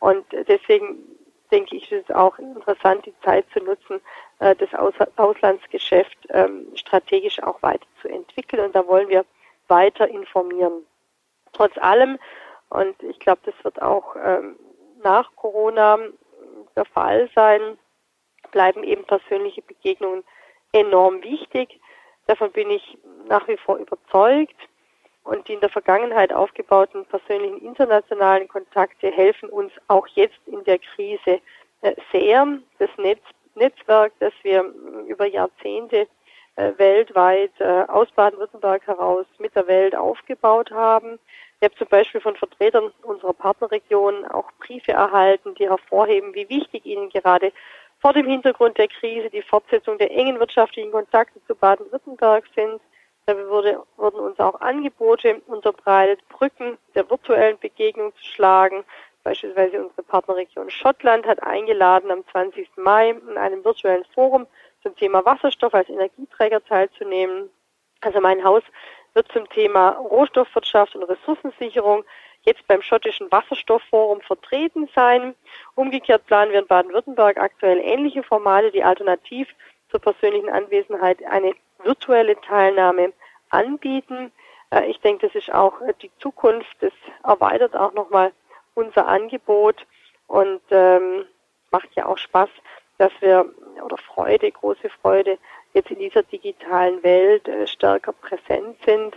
Und 0.00 0.24
deswegen 0.48 0.98
denke 1.50 1.76
ich, 1.76 1.92
ist 1.92 2.08
es 2.08 2.14
auch 2.14 2.38
interessant, 2.38 3.06
die 3.06 3.14
Zeit 3.22 3.46
zu 3.52 3.60
nutzen, 3.60 4.00
äh, 4.38 4.54
das 4.56 4.72
Aus 4.74 4.94
Auslandsgeschäft 5.16 6.16
ähm, 6.30 6.66
strategisch 6.74 7.42
auch 7.42 7.62
weiterzuentwickeln. 7.62 8.64
Und 8.64 8.74
da 8.74 8.86
wollen 8.86 9.08
wir 9.08 9.24
weiter 9.68 10.08
informieren. 10.08 10.86
Trotz 11.52 11.76
allem, 11.78 12.18
und 12.68 13.00
ich 13.02 13.18
glaube, 13.18 13.40
das 13.44 13.54
wird 13.62 13.80
auch 13.80 14.16
ähm, 14.22 14.56
nach 15.02 15.34
Corona 15.36 15.98
der 16.74 16.84
Fall 16.84 17.30
sein, 17.34 17.78
bleiben 18.50 18.84
eben 18.84 19.04
persönliche 19.04 19.62
Begegnungen 19.62 20.24
enorm 20.72 21.22
wichtig. 21.22 21.80
Davon 22.26 22.50
bin 22.52 22.70
ich 22.70 22.98
nach 23.28 23.46
wie 23.48 23.56
vor 23.56 23.76
überzeugt. 23.76 24.56
Und 25.24 25.48
die 25.48 25.54
in 25.54 25.60
der 25.60 25.70
Vergangenheit 25.70 26.32
aufgebauten 26.32 27.04
persönlichen 27.06 27.60
internationalen 27.60 28.46
Kontakte 28.46 29.10
helfen 29.10 29.48
uns 29.48 29.72
auch 29.88 30.06
jetzt 30.08 30.38
in 30.46 30.62
der 30.62 30.78
Krise 30.78 31.40
äh, 31.80 31.96
sehr. 32.12 32.46
Das 32.78 32.90
Netz, 32.96 33.22
Netzwerk, 33.56 34.12
das 34.20 34.32
wir 34.42 34.62
über 35.08 35.26
Jahrzehnte 35.26 36.02
äh, 36.02 36.06
weltweit 36.56 37.52
äh, 37.58 37.84
aus 37.88 38.10
Baden-Württemberg 38.12 38.86
heraus 38.86 39.26
mit 39.38 39.54
der 39.54 39.66
Welt 39.66 39.94
aufgebaut 39.94 40.70
haben. 40.70 41.18
Ich 41.60 41.64
habe 41.64 41.76
zum 41.76 41.88
Beispiel 41.88 42.20
von 42.20 42.36
Vertretern 42.36 42.92
unserer 43.02 43.32
Partnerregion 43.32 44.24
auch 44.26 44.50
Briefe 44.58 44.92
erhalten, 44.92 45.54
die 45.54 45.68
hervorheben, 45.68 46.34
wie 46.34 46.48
wichtig 46.48 46.84
ihnen 46.84 47.08
gerade 47.10 47.52
vor 48.00 48.12
dem 48.12 48.26
Hintergrund 48.26 48.76
der 48.78 48.88
Krise 48.88 49.30
die 49.30 49.42
Fortsetzung 49.42 49.98
der 49.98 50.10
engen 50.10 50.38
wirtschaftlichen 50.38 50.92
Kontakte 50.92 51.40
zu 51.46 51.54
Baden-Württemberg 51.54 52.44
sind. 52.54 52.80
Dabei 53.24 53.48
wurde, 53.48 53.82
wurden 53.96 54.20
uns 54.20 54.38
auch 54.38 54.60
Angebote 54.60 55.40
unterbreitet, 55.46 56.20
Brücken 56.28 56.78
der 56.94 57.08
virtuellen 57.10 57.58
Begegnung 57.58 58.14
zu 58.14 58.24
schlagen. 58.24 58.84
Beispielsweise 59.24 59.82
unsere 59.82 60.04
Partnerregion 60.04 60.70
Schottland 60.70 61.26
hat 61.26 61.42
eingeladen, 61.42 62.10
am 62.10 62.24
20. 62.30 62.68
Mai 62.76 63.10
in 63.10 63.36
einem 63.36 63.64
virtuellen 63.64 64.04
Forum 64.14 64.46
zum 64.86 64.96
Thema 64.96 65.24
Wasserstoff 65.24 65.74
als 65.74 65.88
Energieträger 65.88 66.64
teilzunehmen. 66.64 67.50
Also 68.02 68.20
mein 68.20 68.44
Haus 68.44 68.62
wird 69.14 69.26
zum 69.32 69.48
Thema 69.48 69.90
Rohstoffwirtschaft 69.90 70.94
und 70.94 71.02
Ressourcensicherung 71.02 72.04
jetzt 72.42 72.64
beim 72.68 72.82
schottischen 72.82 73.30
Wasserstoffforum 73.32 74.20
vertreten 74.20 74.88
sein. 74.94 75.34
Umgekehrt 75.74 76.24
planen 76.26 76.52
wir 76.52 76.60
in 76.60 76.68
Baden-Württemberg 76.68 77.36
aktuell 77.38 77.78
ähnliche 77.78 78.22
Formate, 78.22 78.70
die 78.70 78.84
alternativ 78.84 79.48
zur 79.90 79.98
persönlichen 79.98 80.50
Anwesenheit 80.50 81.18
eine 81.24 81.54
virtuelle 81.82 82.40
Teilnahme 82.42 83.12
anbieten. 83.50 84.30
Äh, 84.70 84.88
ich 84.88 85.00
denke, 85.00 85.26
das 85.26 85.34
ist 85.34 85.52
auch 85.52 85.80
äh, 85.80 85.94
die 86.00 86.12
Zukunft. 86.20 86.76
Das 86.78 86.92
erweitert 87.24 87.74
auch 87.74 87.92
nochmal 87.94 88.32
unser 88.74 89.08
Angebot 89.08 89.84
und 90.28 90.60
ähm, 90.70 91.24
macht 91.72 91.88
ja 91.96 92.06
auch 92.06 92.18
Spaß, 92.18 92.50
dass 92.98 93.12
wir 93.20 93.46
oder 93.82 93.98
Freude, 93.98 94.50
große 94.50 94.88
Freude, 95.02 95.38
jetzt 95.74 95.90
in 95.90 95.98
dieser 95.98 96.22
digitalen 96.22 97.02
Welt 97.02 97.46
äh, 97.48 97.66
stärker 97.66 98.12
präsent 98.12 98.76
sind. 98.84 99.14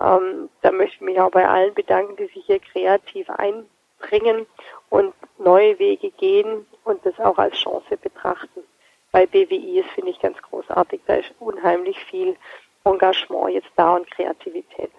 Ähm, 0.00 0.48
da 0.62 0.70
möchte 0.70 0.96
ich 0.96 1.00
mich 1.00 1.20
auch 1.20 1.30
bei 1.30 1.48
allen 1.48 1.74
bedanken, 1.74 2.16
die 2.16 2.26
sich 2.26 2.44
hier 2.46 2.60
kreativ 2.60 3.28
einbringen 3.30 4.46
und 4.90 5.14
neue 5.38 5.78
Wege 5.78 6.10
gehen 6.10 6.66
und 6.84 7.04
das 7.04 7.18
auch 7.18 7.38
als 7.38 7.56
Chance 7.56 7.96
betrachten. 7.96 8.62
Bei 9.10 9.26
BWI 9.26 9.80
ist, 9.80 9.90
finde 9.90 10.10
ich, 10.10 10.20
ganz 10.20 10.40
großartig. 10.42 11.00
Da 11.06 11.14
ist 11.14 11.32
unheimlich 11.40 11.98
viel 12.04 12.36
Engagement 12.84 13.54
jetzt 13.54 13.70
da 13.76 13.96
und 13.96 14.10
Kreativität. 14.10 14.90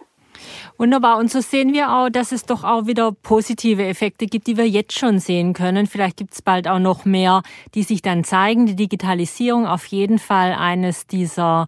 Wunderbar. 0.77 1.17
Und 1.17 1.31
so 1.31 1.41
sehen 1.41 1.73
wir 1.73 1.91
auch, 1.91 2.09
dass 2.09 2.31
es 2.31 2.45
doch 2.45 2.63
auch 2.63 2.85
wieder 2.87 3.11
positive 3.11 3.85
Effekte 3.85 4.25
gibt, 4.25 4.47
die 4.47 4.57
wir 4.57 4.67
jetzt 4.67 4.97
schon 4.97 5.19
sehen 5.19 5.53
können. 5.53 5.87
Vielleicht 5.87 6.17
gibt 6.17 6.33
es 6.33 6.41
bald 6.41 6.67
auch 6.67 6.79
noch 6.79 7.05
mehr, 7.05 7.41
die 7.75 7.83
sich 7.83 8.01
dann 8.01 8.23
zeigen. 8.23 8.65
Die 8.65 8.75
Digitalisierung 8.75 9.67
auf 9.67 9.85
jeden 9.85 10.19
Fall 10.19 10.53
eines 10.53 11.07
dieser 11.07 11.67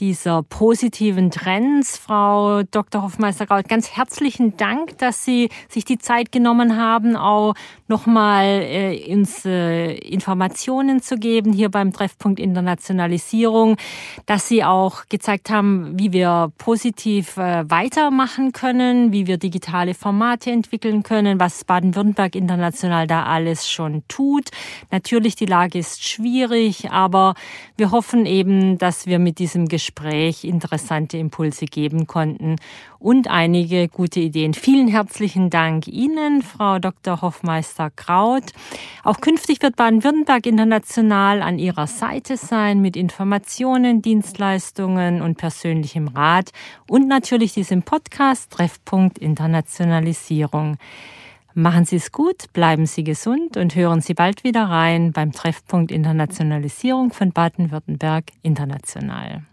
dieser 0.00 0.42
positiven 0.42 1.30
Trends. 1.30 1.96
Frau 1.96 2.62
Dr. 2.62 3.02
Hofmeister-Gaut, 3.02 3.68
ganz 3.68 3.90
herzlichen 3.90 4.56
Dank, 4.56 4.98
dass 4.98 5.24
Sie 5.24 5.48
sich 5.68 5.84
die 5.84 5.98
Zeit 5.98 6.30
genommen 6.30 6.76
haben, 6.76 7.16
auch 7.16 7.54
nochmal 7.88 8.62
äh, 8.62 9.12
uns 9.12 9.44
äh, 9.44 9.94
Informationen 9.96 11.02
zu 11.02 11.16
geben 11.16 11.52
hier 11.52 11.68
beim 11.68 11.92
Treffpunkt 11.92 12.38
Internationalisierung, 12.38 13.76
dass 14.26 14.46
Sie 14.46 14.62
auch 14.62 15.06
gezeigt 15.08 15.50
haben, 15.50 15.98
wie 15.98 16.12
wir 16.12 16.52
positiv 16.58 17.36
äh, 17.36 17.68
weitermachen 17.68 18.52
können, 18.52 19.12
wie 19.12 19.26
wir 19.26 19.38
digitale 19.38 19.94
Formate 19.94 20.50
entwickeln 20.50 21.02
können, 21.02 21.40
was 21.40 21.64
Baden-Württemberg 21.64 22.36
international 22.36 23.06
da 23.06 23.24
alles 23.24 23.68
schon 23.68 24.02
tut. 24.06 24.50
Natürlich, 24.90 25.34
die 25.34 25.46
Lage 25.46 25.78
ist 25.78 26.04
schwierig, 26.06 26.90
aber 26.90 27.34
wir 27.76 27.90
hoffen 27.90 28.26
eben, 28.26 28.78
dass 28.78 29.06
wir 29.06 29.18
mit 29.18 29.38
diesem 29.38 29.66
Gespräch 29.66 29.87
Gespräch 29.88 30.44
interessante 30.44 31.16
Impulse 31.16 31.64
geben 31.64 32.06
konnten 32.06 32.56
und 32.98 33.28
einige 33.28 33.88
gute 33.88 34.20
Ideen. 34.20 34.52
Vielen 34.52 34.86
herzlichen 34.86 35.48
Dank 35.48 35.88
Ihnen, 35.88 36.42
Frau 36.42 36.78
Dr. 36.78 37.22
Hoffmeister-Kraut. 37.22 38.52
Auch 39.02 39.20
künftig 39.20 39.62
wird 39.62 39.76
Baden-Württemberg 39.76 40.44
international 40.44 41.40
an 41.40 41.58
Ihrer 41.58 41.86
Seite 41.86 42.36
sein 42.36 42.82
mit 42.82 42.96
Informationen, 42.96 44.02
Dienstleistungen 44.02 45.22
und 45.22 45.38
persönlichem 45.38 46.08
Rat 46.08 46.50
und 46.86 47.08
natürlich 47.08 47.54
diesem 47.54 47.82
Podcast 47.82 48.52
Treffpunkt 48.52 49.18
Internationalisierung. 49.18 50.76
Machen 51.54 51.86
Sie 51.86 51.96
es 51.96 52.12
gut, 52.12 52.52
bleiben 52.52 52.84
Sie 52.84 53.04
gesund 53.04 53.56
und 53.56 53.74
hören 53.74 54.02
Sie 54.02 54.14
bald 54.14 54.44
wieder 54.44 54.64
rein 54.64 55.12
beim 55.12 55.32
Treffpunkt 55.32 55.90
Internationalisierung 55.90 57.10
von 57.10 57.32
Baden-Württemberg 57.32 58.26
International. 58.42 59.44